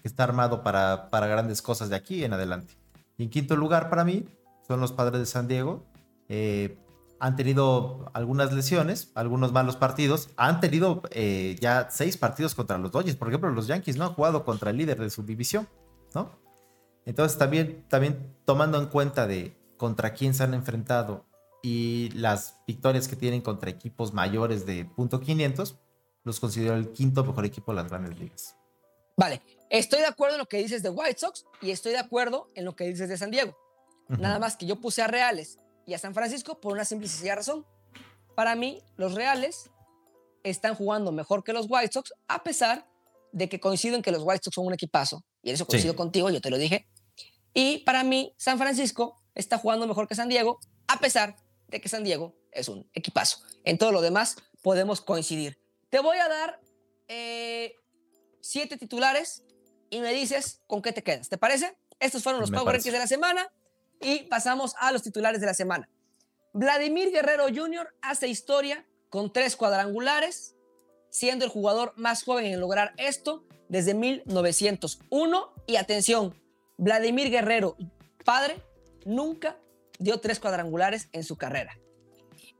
[0.00, 2.74] que está armado para, para grandes cosas de aquí en adelante.
[3.16, 4.24] Y en quinto lugar, para mí,
[4.68, 5.84] son los padres de San Diego.
[6.28, 6.78] Eh,
[7.20, 10.30] han tenido algunas lesiones, algunos malos partidos.
[10.36, 13.16] Han tenido eh, ya seis partidos contra los Dodgers.
[13.16, 15.68] Por ejemplo, los Yankees no han jugado contra el líder de su división,
[16.14, 16.30] ¿no?
[17.04, 21.26] Entonces, también, también tomando en cuenta de contra quién se han enfrentado
[21.62, 25.76] y las victorias que tienen contra equipos mayores de punto .500,
[26.24, 28.54] los considero el quinto mejor equipo de las grandes ligas.
[29.16, 32.48] Vale, Estoy de acuerdo en lo que dices de White Sox y estoy de acuerdo
[32.54, 33.56] en lo que dices de San Diego.
[34.08, 35.58] Nada más que yo puse a Reales
[35.88, 37.66] y a San Francisco por una simple y sencilla razón.
[38.36, 39.70] Para mí, los Reales
[40.42, 42.86] están jugando mejor que los White Sox, a pesar
[43.32, 45.24] de que coincido en que los White Sox son un equipazo.
[45.42, 45.96] Y en eso coincido Sí.
[45.96, 46.86] contigo, yo te lo dije.
[47.54, 51.36] Y para mí, San Francisco está jugando mejor que San Diego, a pesar
[51.68, 53.38] de que San Diego es un equipazo.
[53.64, 55.58] En todo lo demás podemos coincidir.
[55.88, 56.60] Te voy a dar
[57.08, 57.74] eh,
[58.42, 59.42] siete titulares
[59.88, 61.30] y me dices con qué te quedas.
[61.30, 61.78] ¿Te parece?
[61.98, 62.74] Estos fueron los Power.
[62.74, 63.50] Rankings de la semana
[64.00, 65.88] y pasamos a los titulares de la semana.
[66.52, 67.94] Vladimir Guerrero Jr.
[68.02, 70.54] hace historia con tres cuadrangulares,
[71.10, 75.52] siendo el jugador más joven en lograr esto desde 1901.
[75.66, 76.34] Y atención,
[76.76, 77.76] Vladimir Guerrero,
[78.24, 78.62] padre,
[79.04, 79.56] nunca
[79.98, 81.78] dio tres cuadrangulares en su carrera.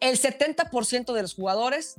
[0.01, 1.97] El 70% de los jugadores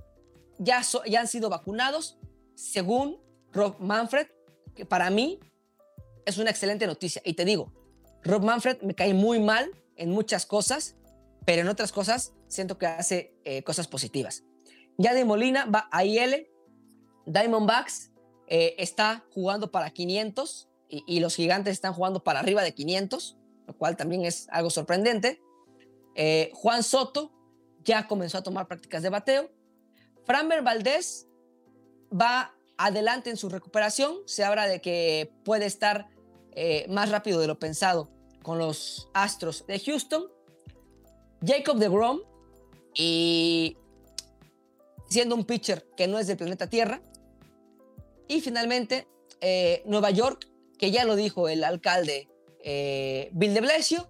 [0.57, 2.17] ya, ya han sido vacunados,
[2.55, 3.19] según
[3.51, 4.27] Rob Manfred,
[4.75, 5.39] que para mí
[6.25, 7.21] es una excelente noticia.
[7.25, 7.71] Y te digo,
[8.24, 10.95] Rob Manfred me cae muy mal en muchas cosas,
[11.45, 14.43] pero en otras cosas siento que hace eh, cosas positivas.
[14.97, 16.47] Yadi Molina va a IL,
[17.26, 18.11] Diamondbacks
[18.47, 23.38] eh, está jugando para 500 y, y los gigantes están jugando para arriba de 500,
[23.67, 25.41] lo cual también es algo sorprendente.
[26.15, 27.32] Eh, Juan Soto
[27.84, 29.49] ya comenzó a tomar prácticas de bateo.
[30.26, 31.28] Framber Valdés
[32.11, 34.15] va adelante en su recuperación.
[34.26, 36.09] Se habla de que puede estar
[36.54, 38.10] eh, más rápido de lo pensado
[38.43, 40.28] con los Astros de Houston.
[41.45, 42.20] Jacob de Grom
[42.93, 43.78] y
[45.10, 47.02] siendo un pitcher que no es del planeta Tierra.
[48.28, 49.08] Y finalmente,
[49.41, 50.47] eh, Nueva York,
[50.78, 52.28] que ya lo dijo el alcalde
[52.64, 54.08] eh, Bill de Blasio,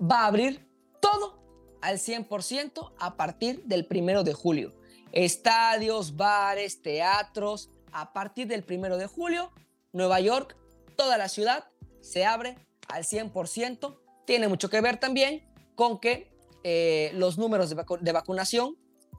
[0.00, 0.68] va a abrir
[1.00, 1.42] todo
[1.80, 4.72] al 100% a partir del primero de julio.
[5.12, 9.52] Estadios, bares, teatros, a partir del primero de julio,
[9.94, 10.54] Nueva York,
[10.96, 11.64] toda la ciudad
[12.02, 13.98] se abre al 100%.
[14.26, 16.30] Tiene mucho que ver también con que
[16.64, 18.76] eh, los números de, vacu- de vacunación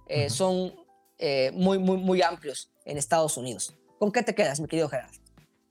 [0.07, 0.35] eh, Ujú.
[0.35, 0.73] son
[1.17, 3.73] eh, muy, muy, muy amplios en Estados Unidos.
[3.99, 5.17] ¿Con qué te quedas, mi querido Gerardo?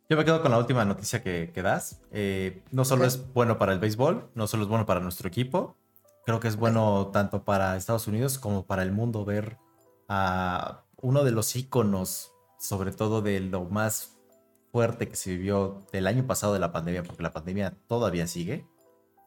[0.08, 2.00] Yo me quedo con la última noticia que, que das.
[2.12, 3.08] Eh, no solo Ok.
[3.08, 5.76] es bueno para el béisbol, no solo es bueno para nuestro equipo,
[6.26, 9.58] creo que es bueno tanto para Estados Unidos como para el mundo ver
[10.08, 14.13] a uno de los íconos, sobre todo de lo más
[14.74, 18.66] fuerte que se vivió del año pasado de la pandemia, porque la pandemia todavía sigue.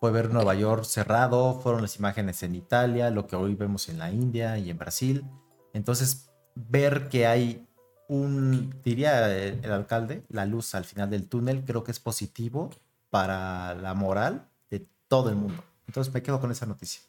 [0.01, 3.97] Fue ver Nueva York cerrado, fueron las imágenes en Italia, lo que hoy vemos en
[3.97, 5.23] la India y en Brasil.
[5.71, 7.65] Entonces, ver que hay
[8.09, 12.69] un, diría el, el alcalde, la luz al final del túnel, creo que es positivo
[13.09, 15.63] para la moral de todo el mundo.
[15.87, 17.03] Entonces me quedo con esa noticia.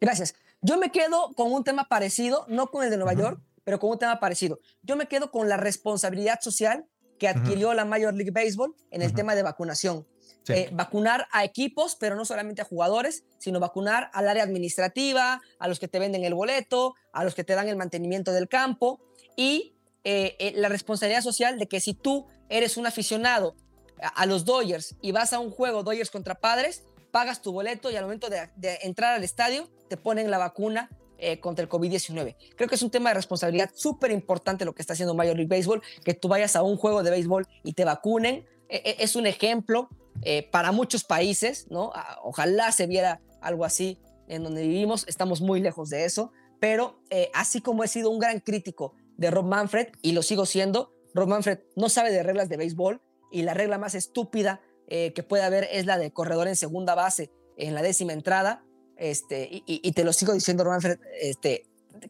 [0.00, 0.34] Gracias.
[0.62, 3.20] Yo me quedo con un tema parecido, no con el de Nueva Ujú.
[3.20, 4.58] York, pero con un tema parecido.
[4.80, 6.86] Yo me quedo con la responsabilidad social
[7.18, 10.06] que adquirió la Major League Baseball en el tema de vacunación.
[10.44, 10.52] Sí.
[10.54, 15.68] Eh, vacunar a equipos, pero no solamente a jugadores, sino vacunar al área administrativa, a
[15.68, 19.00] los que te venden el boleto, a los que te dan el mantenimiento del campo
[19.36, 23.56] y eh, eh, la responsabilidad social de que si tú eres un aficionado
[24.00, 27.90] a, a los Dodgers y vas a un juego Dodgers contra Padres, pagas tu boleto
[27.90, 30.88] y al momento de, de entrar al estadio te ponen la vacuna
[31.18, 32.36] eh, contra el COVID-19.
[32.56, 35.54] Creo que es un tema de responsabilidad súper importante lo que está haciendo Major League
[35.54, 38.46] Baseball, que tú vayas a un juego de béisbol y te vacunen.
[38.68, 39.88] Eh, es un ejemplo
[40.22, 41.92] eh, para muchos países, ¿no?
[42.22, 47.30] Ojalá se viera algo así en donde vivimos, estamos muy lejos de eso, pero eh,
[47.34, 51.28] así como he sido un gran crítico de Rob Manfred y lo sigo siendo, Rob
[51.28, 53.00] Manfred no sabe de reglas de béisbol
[53.30, 56.94] y la regla más estúpida eh, que puede haber es la de corredor en segunda
[56.94, 58.64] base en la décima entrada.
[58.98, 61.66] Este, y, te lo sigo diciendo, Manfred, este,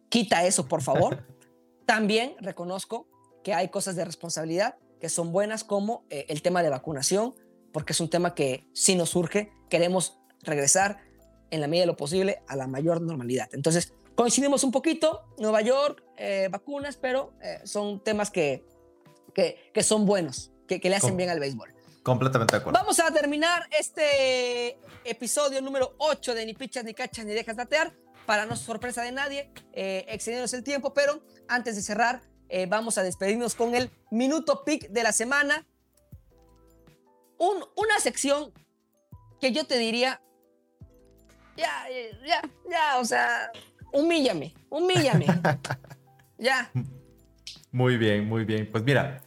[0.09, 1.26] quita eso, por favor.
[1.86, 3.07] También reconozco
[3.45, 7.34] que hay cosas de responsabilidad que son buenas, como eh, el tema de vacunación,
[7.72, 10.99] porque es un tema que si nos surge, queremos regresar
[11.51, 13.49] en la medida de lo posible a la mayor normalidad.
[13.53, 18.64] Entonces, coincidimos un poquito, Nueva York, eh, vacunas, pero eh, son temas que,
[19.34, 21.78] que, que son buenos, que, que le hacen bien al béisbol.
[22.03, 22.78] Completamente de acuerdo.
[22.78, 27.92] Vamos a terminar este episodio número 8 de Ni Pichas, Ni Cachas, Ni Dejas Datear.
[28.26, 32.20] Para no sorpresa de nadie, eh, excediéndonos el tiempo, pero antes de cerrar,
[32.51, 35.66] eh, vamos a despedirnos con el minuto pick de la semana.
[37.38, 38.53] Un- una sección
[39.40, 40.20] que yo te diría,
[41.57, 41.86] ya,
[42.26, 43.51] ya, ya, o sea,
[43.92, 45.24] humíllame, humíllame.
[46.38, 46.70] ya.
[47.72, 48.68] Muy bien, muy bien.
[48.70, 49.22] Pues mira,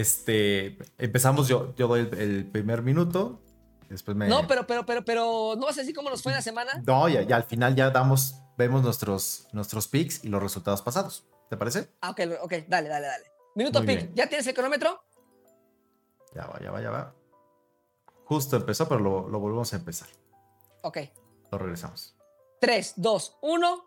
[0.00, 3.40] este, empezamos yo, yo doy el, el primer minuto,
[3.88, 4.28] después me...
[4.28, 6.82] No, pero, pero, pero, pero, ¿no vas a decir cómo nos fue en la semana?
[6.84, 11.24] No, ya, ya al final ya damos, vemos nuestros, nuestros picks y los resultados pasados.
[11.48, 11.90] ¿Te parece?
[12.00, 13.24] Ah, ok, ok, dale, dale, dale.
[13.54, 13.98] Minuto Muy pick.
[13.98, 14.14] bien.
[14.16, 15.00] ¿Ya tienes el cronómetro?
[16.34, 17.14] Ya va, ya va, ya va.
[18.24, 20.08] Justo empezó, pero lo, lo volvemos a empezar.
[20.82, 20.98] Ok.
[21.52, 22.16] Lo regresamos.
[22.60, 23.84] 3, 2, 1.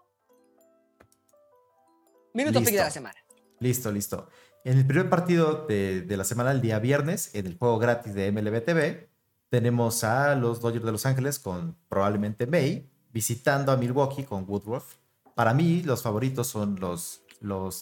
[2.33, 2.83] Minuto pick de Listo.
[2.85, 3.19] la semana.
[3.59, 4.29] Listo, listo.
[4.67, 8.29] En el primer partido de, la semana, el día viernes, en el juego gratis de
[8.33, 9.09] MLB TV,
[9.47, 14.95] tenemos a los Dodgers de Los Ángeles con probablemente May, visitando a Milwaukee con Woodruff.
[15.35, 17.23] Para mí, los favoritos son los,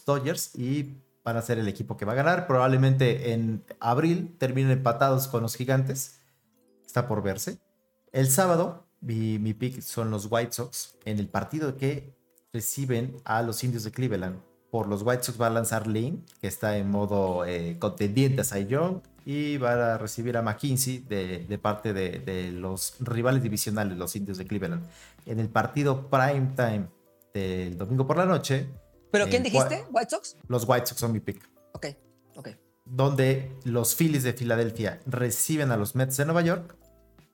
[0.05, 2.45] Dodgers y van a ser el equipo que va a ganar.
[2.45, 6.19] Probablemente en abril terminen empatados con los Gigantes.
[6.85, 7.57] Está por verse.
[8.11, 12.15] El sábado, mi pick son los White Sox en el partido que
[12.53, 14.39] reciben a los Indios de Cleveland.
[14.71, 18.43] Por los White Sox va a lanzar Lane, que está en modo eh, contendiente a
[18.43, 23.41] Cy Young, y va a recibir a McKinsey de, de parte de, de los rivales
[23.41, 24.85] divisionales, los Indios de Cleveland.
[25.25, 26.87] En el partido prime time
[27.33, 28.69] del domingo por la noche,
[29.11, 29.85] ¿Pero quién dijiste?
[29.91, 30.35] ¿White Sox?
[30.47, 31.49] los White Sox son mi pick.
[31.73, 31.87] Ok,
[32.35, 32.49] ok.
[32.83, 36.75] Donde los Phillies de Filadelfia reciben a los Mets de Nueva York.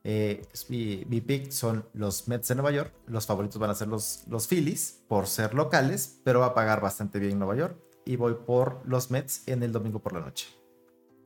[0.03, 2.93] Eh, mi, mi pick son los Mets de Nueva York.
[3.07, 6.81] Los favoritos van a ser los, los Phillies por ser locales, pero va a pagar
[6.81, 7.79] bastante bien Nueva York.
[8.05, 10.47] Y voy por los Mets en el domingo por la noche.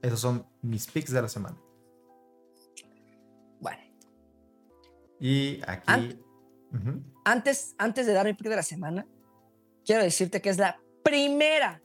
[0.01, 1.57] Esos son mis picks de la semana.
[3.61, 3.81] Bueno,
[5.19, 5.83] Y aquí.
[5.87, 6.19] An-
[6.73, 7.01] Ujú.
[7.23, 9.07] antes, antes de dar mi pick de la semana,
[9.85, 11.81] quiero decirte que es la primera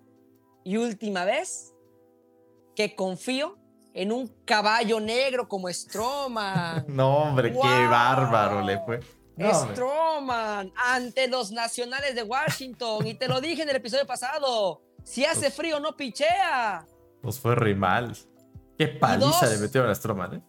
[0.65, 1.73] y última vez
[2.75, 3.57] que confío
[3.95, 6.85] en un caballo negro como Stroman.
[6.89, 9.01] No, hombre, qué bárbaro le fue.
[9.37, 9.53] No.
[9.53, 13.07] Stroman ante los nacionales de Washington.
[13.07, 14.83] Y te lo dije en el episodio pasado.
[15.03, 16.87] Si hace frío, no pichea.
[17.23, 18.17] Nos fue re mal.
[18.79, 19.51] Qué paliza dos.
[19.51, 20.43] le metieron a Stroman, ¿eh?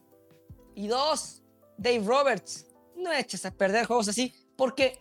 [0.75, 1.41] Y dos,
[1.77, 2.67] Dave Roberts.
[2.95, 4.99] No eches a perder juegos así porque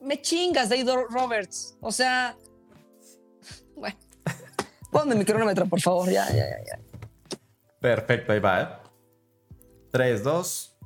[0.00, 1.76] me chingas, Dave Roberts.
[1.80, 2.36] O sea,
[3.74, 3.96] bueno.
[4.90, 6.10] Ponme mi cronómetro, por favor.
[6.10, 6.64] Ya, ya, ya.
[6.66, 6.81] ya.
[7.82, 8.68] Perfecto, ahí va, ¿eh?
[9.90, 10.78] 3, 2.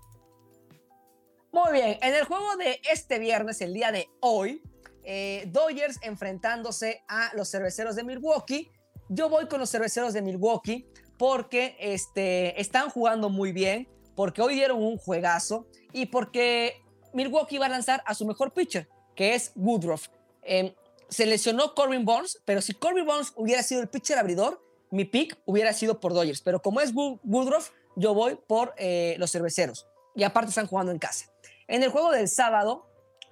[1.52, 4.62] Muy bien, en el juego de este viernes, el día de hoy,
[5.04, 8.72] eh, Dodgers enfrentándose a los cerveceros de Milwaukee.
[9.10, 10.88] Yo voy con los cerveceros de Milwaukee
[11.18, 16.82] porque este, están jugando muy bien, porque hoy dieron un juegazo y porque
[17.12, 20.08] Milwaukee va a lanzar a su mejor pitcher, que es Woodruff.
[20.42, 20.74] Eh,
[21.10, 25.38] se lesionó Corbin Burns, pero si Corbin Burns hubiera sido el pitcher abridor, mi pick
[25.44, 26.40] hubiera sido por Dodgers.
[26.42, 29.86] Pero como es Wood- Woodruff, yo voy por eh, los cerveceros.
[30.14, 31.26] Y aparte están jugando en casa.
[31.68, 32.86] En el juego del sábado,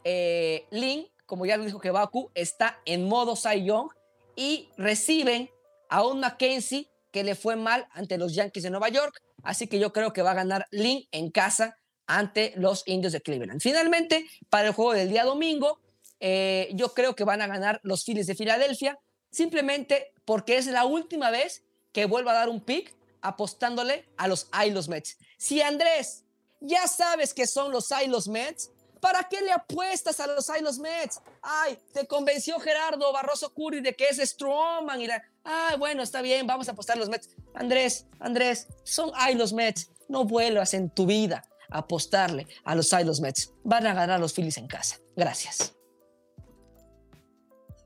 [0.05, 3.89] eh, Lin, como ya lo dijo Kebaku, está en modo Cy Young
[4.37, 5.51] y reciben
[5.89, 9.23] a un Mackenzie que le fue mal ante los Yankees de Nueva York.
[9.43, 13.21] Así que yo creo que va a ganar Lin en casa ante los Indios de
[13.23, 13.61] Cleveland.
[13.63, 15.81] Finalmente, para el juego del día domingo,
[16.21, 18.99] eh, yo creo que van a ganar los Phillies de Filadelfia,
[19.35, 24.49] simplemente porque es la última vez que vuelva a dar un pick apostándole a los
[24.53, 25.19] I los Mets.
[25.39, 26.25] Si Andrés,
[26.61, 28.71] ya sabes que son los I los Mets,
[29.01, 31.21] ¿para qué le apuestas a los I los Mets?
[31.43, 35.09] Ay, te convenció Gerardo Barroso Curry de que es Stroman y
[35.43, 37.31] ay, bueno, está bien, vamos a apostar a los Mets.
[37.55, 42.93] Andrés, Andrés, son I los Mets, no vuelvas en tu vida a apostarle a los
[42.93, 43.53] I los Mets.
[43.65, 44.99] Van a ganar los Phillies en casa.
[45.17, 45.75] Gracias.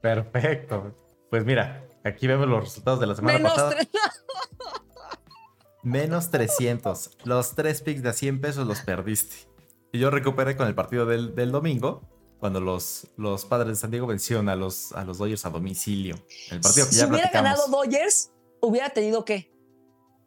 [0.02, 1.07] Perfecto.
[1.30, 3.70] Pues mira, aquí vemos los resultados de la semana Menos pasada.
[3.70, 3.88] tres.
[5.82, 7.10] Menos 300.
[7.24, 9.48] Los tres picks de a 100 pesos los perdiste.
[9.92, 12.02] Y yo recuperé con el partido del, del domingo,
[12.40, 16.16] cuando los, los padres de San Diego vencieron a los, a los Dodgers a domicilio.
[16.50, 17.58] El partido que si ya hubiera platicamos.
[17.66, 18.30] ganado Dodgers,
[18.60, 19.50] hubiera tenido que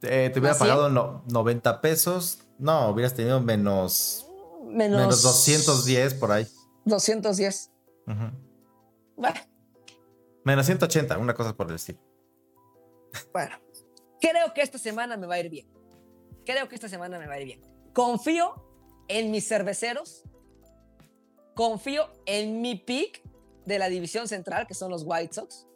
[0.01, 2.39] Eh, te hubiera ¿Más pagado no- 90 pesos.
[2.57, 4.25] No, hubieras tenido menos,
[4.65, 6.47] menos, menos 210 por ahí.
[6.85, 7.71] 210.
[8.07, 8.31] Ujú.
[9.17, 9.39] Bueno,
[10.43, 11.99] Menos 180, una cosa por el estilo.
[13.33, 13.57] bueno,
[14.19, 15.67] creo que esta semana me va a ir bien.
[16.45, 17.61] Creo que esta semana me va a ir bien.
[17.93, 18.55] Confío
[19.07, 20.23] en mis cerveceros.
[21.55, 23.21] Confío en mi pick
[23.65, 25.67] de la división central, que son los White Sox.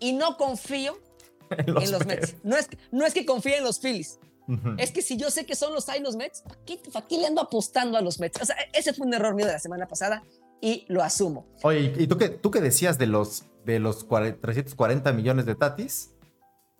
[0.00, 0.98] Y no confío
[1.50, 2.36] en los Mets.
[2.42, 4.18] No es, no es que confíe en los Phillies.
[4.48, 4.74] Ujú.
[4.76, 7.16] Es que si yo sé que son los hay los Mets, ¿para qué, pa' qué
[7.16, 8.42] le ando apostando a los Mets?
[8.42, 10.22] O sea, ese fue un error mío de la semana pasada
[10.62, 11.46] y lo asumo.
[11.62, 15.54] Oye, ¿y tú qué, tú qué decías de los, de los cuare- 340 millones de
[15.54, 16.14] Tatis?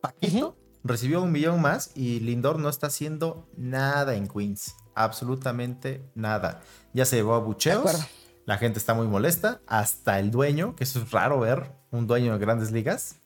[0.00, 4.74] Paquito recibió un millón más y Lindor no está haciendo nada en Queens.
[4.94, 6.62] Absolutamente nada.
[6.94, 8.08] Ya se llevó a bucheos.
[8.46, 9.60] La gente está muy molesta.
[9.66, 13.16] Hasta el dueño, que eso es raro ver, un dueño de grandes ligas.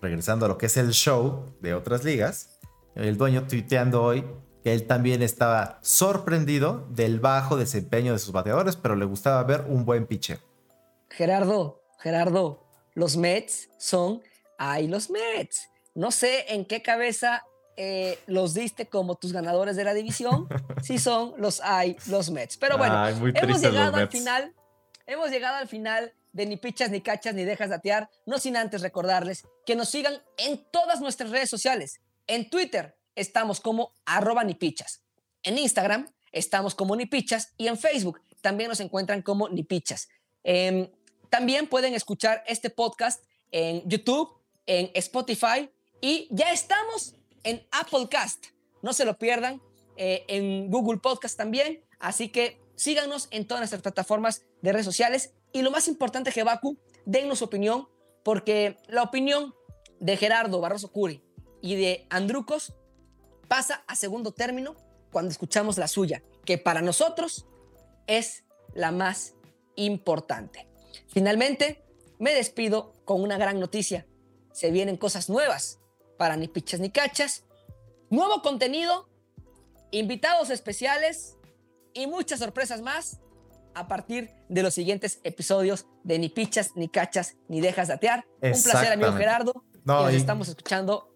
[0.00, 2.58] Regresando a lo que es el show de otras ligas.
[2.94, 4.24] El dueño tuiteando hoy
[4.62, 9.64] que él también estaba sorprendido del bajo desempeño de sus bateadores, pero le gustaba ver
[9.68, 10.38] un buen picheo.
[11.10, 14.22] Gerardo, Gerardo, los Mets son
[14.58, 15.68] ay los Mets.
[15.94, 17.44] No sé en qué cabeza
[17.76, 20.48] eh, los diste como tus ganadores de la división,
[20.82, 22.56] si son los hay, los Mets.
[22.56, 24.12] Pero bueno, Ay, muy hemos llegado al Mets.
[24.12, 24.54] final.
[25.06, 28.10] Hemos llegado al final de ni pichas, ni cachas, ni dejas de atear.
[28.26, 32.00] No sin antes recordarles que nos sigan en todas nuestras redes sociales.
[32.26, 35.02] En Twitter estamos como arroba ni pichas.
[35.42, 37.54] En Instagram estamos como ni pichas.
[37.56, 40.08] Y en Facebook también nos encuentran como ni pichas.
[40.44, 40.90] Em,
[41.30, 44.30] también pueden escuchar este podcast en YouTube,
[44.66, 45.70] en Spotify
[46.00, 48.46] y ya estamos en Applecast.
[48.82, 49.60] No se lo pierdan.
[49.98, 51.84] eh, en Google Podcast también.
[51.98, 55.34] Así que síganos en todas nuestras plataformas de redes sociales.
[55.52, 57.88] Y lo más importante, Jebaku, dennos su opinión,
[58.22, 59.54] porque la opinión
[59.98, 61.22] de Gerardo Barroso Curi
[61.60, 62.74] y de Andrucos
[63.48, 64.76] pasa a segundo término
[65.10, 67.46] cuando escuchamos la suya, que para nosotros
[68.06, 68.44] es
[68.74, 69.34] la más
[69.76, 70.68] importante.
[71.08, 71.84] Finalmente,
[72.18, 74.06] me despido con una gran noticia.
[74.52, 75.80] Se vienen cosas nuevas
[76.18, 77.44] para ni pichas ni cachas,
[78.10, 79.08] nuevo contenido,
[79.90, 81.36] invitados especiales
[81.94, 83.20] y muchas sorpresas más
[83.74, 88.26] a partir de los siguientes episodios de Ni pichas, ni cachas, ni dejas de atear.
[88.42, 89.12] Un placer, amigo.
[89.12, 89.64] Gerardo.
[89.84, 91.14] No, y nos y- estamos escuchando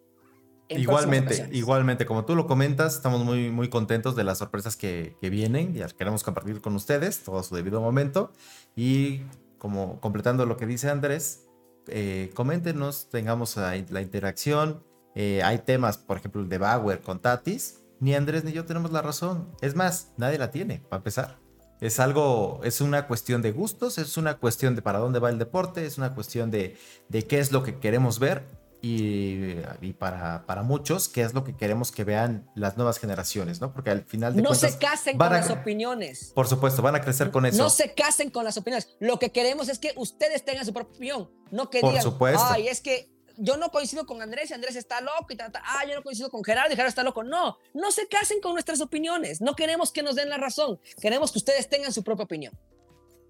[0.69, 5.31] Igualmente, igualmente, como tú lo comentas, estamos muy, muy contentos de las sorpresas que, que
[5.31, 8.33] vienen y las queremos compartir con ustedes, todo a su debido momento.
[8.75, 9.23] Y
[9.59, 11.47] como completando lo que dice Andrés,
[11.89, 14.83] eh, coméntenos, tengamos ahí la interacción.
[15.15, 17.83] Eh, hay temas, por ejemplo, el de Bauer con Tatis.
[18.01, 19.49] Ni Andrés ni yo tenemos la razón.
[19.61, 21.39] Es más, nadie la tiene, para empezar.
[21.81, 25.39] Es algo, es una cuestión de gustos, es una cuestión de para dónde va el
[25.39, 26.77] deporte, es una cuestión de,
[27.09, 31.45] de qué es lo que queremos ver y, y para, para muchos, qué es lo
[31.45, 33.73] que queremos que vean las nuevas generaciones, ¿no?
[33.73, 34.73] Porque al final de No cuentas.
[34.73, 36.33] se casen con a- las opiniones.
[36.35, 37.63] Por supuesto, van a crecer con eso.
[37.63, 38.89] No se casen con las opiniones.
[38.99, 41.31] Lo que queremos es que ustedes tengan su propia opinión.
[41.53, 42.43] No que Por digan, supuesto.
[42.45, 45.63] ay, es que yo no coincido con Andrés y Andrés está loco y ta, ta,
[45.65, 47.23] ah, yo no coincido con Gerardo y Gerardo está loco.
[47.23, 49.41] No, no se casen con nuestras opiniones.
[49.41, 50.81] No queremos que nos den la razón.
[51.01, 52.53] Queremos que ustedes tengan su propia opinión.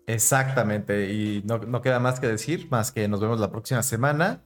[0.06, 4.42] Exactamente, y no, no queda más que decir, más que nos vemos la próxima semana.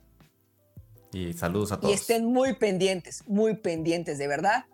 [1.16, 1.90] Y saludos a todos.
[1.90, 4.66] Y estén muy pendientes, muy pendientes de verdad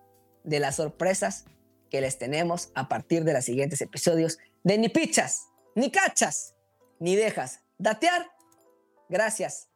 [0.43, 1.45] de las sorpresas
[1.89, 5.47] que les tenemos a partir de los siguientes episodios de Ni Pichas,
[5.77, 6.57] Ni Cachas,
[6.99, 8.27] Ni Dejas Datear.
[9.09, 9.69] Gracias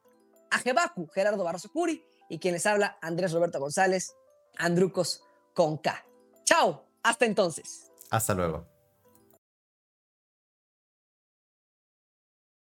[0.51, 4.17] a Jebaku, Gerardo Barroso Curi, y quien les habla, Andrés Roberto González,
[4.59, 5.23] Andrucos
[5.55, 6.05] con K.
[6.43, 7.93] Chao, hasta entonces.
[8.11, 8.67] Hasta luego.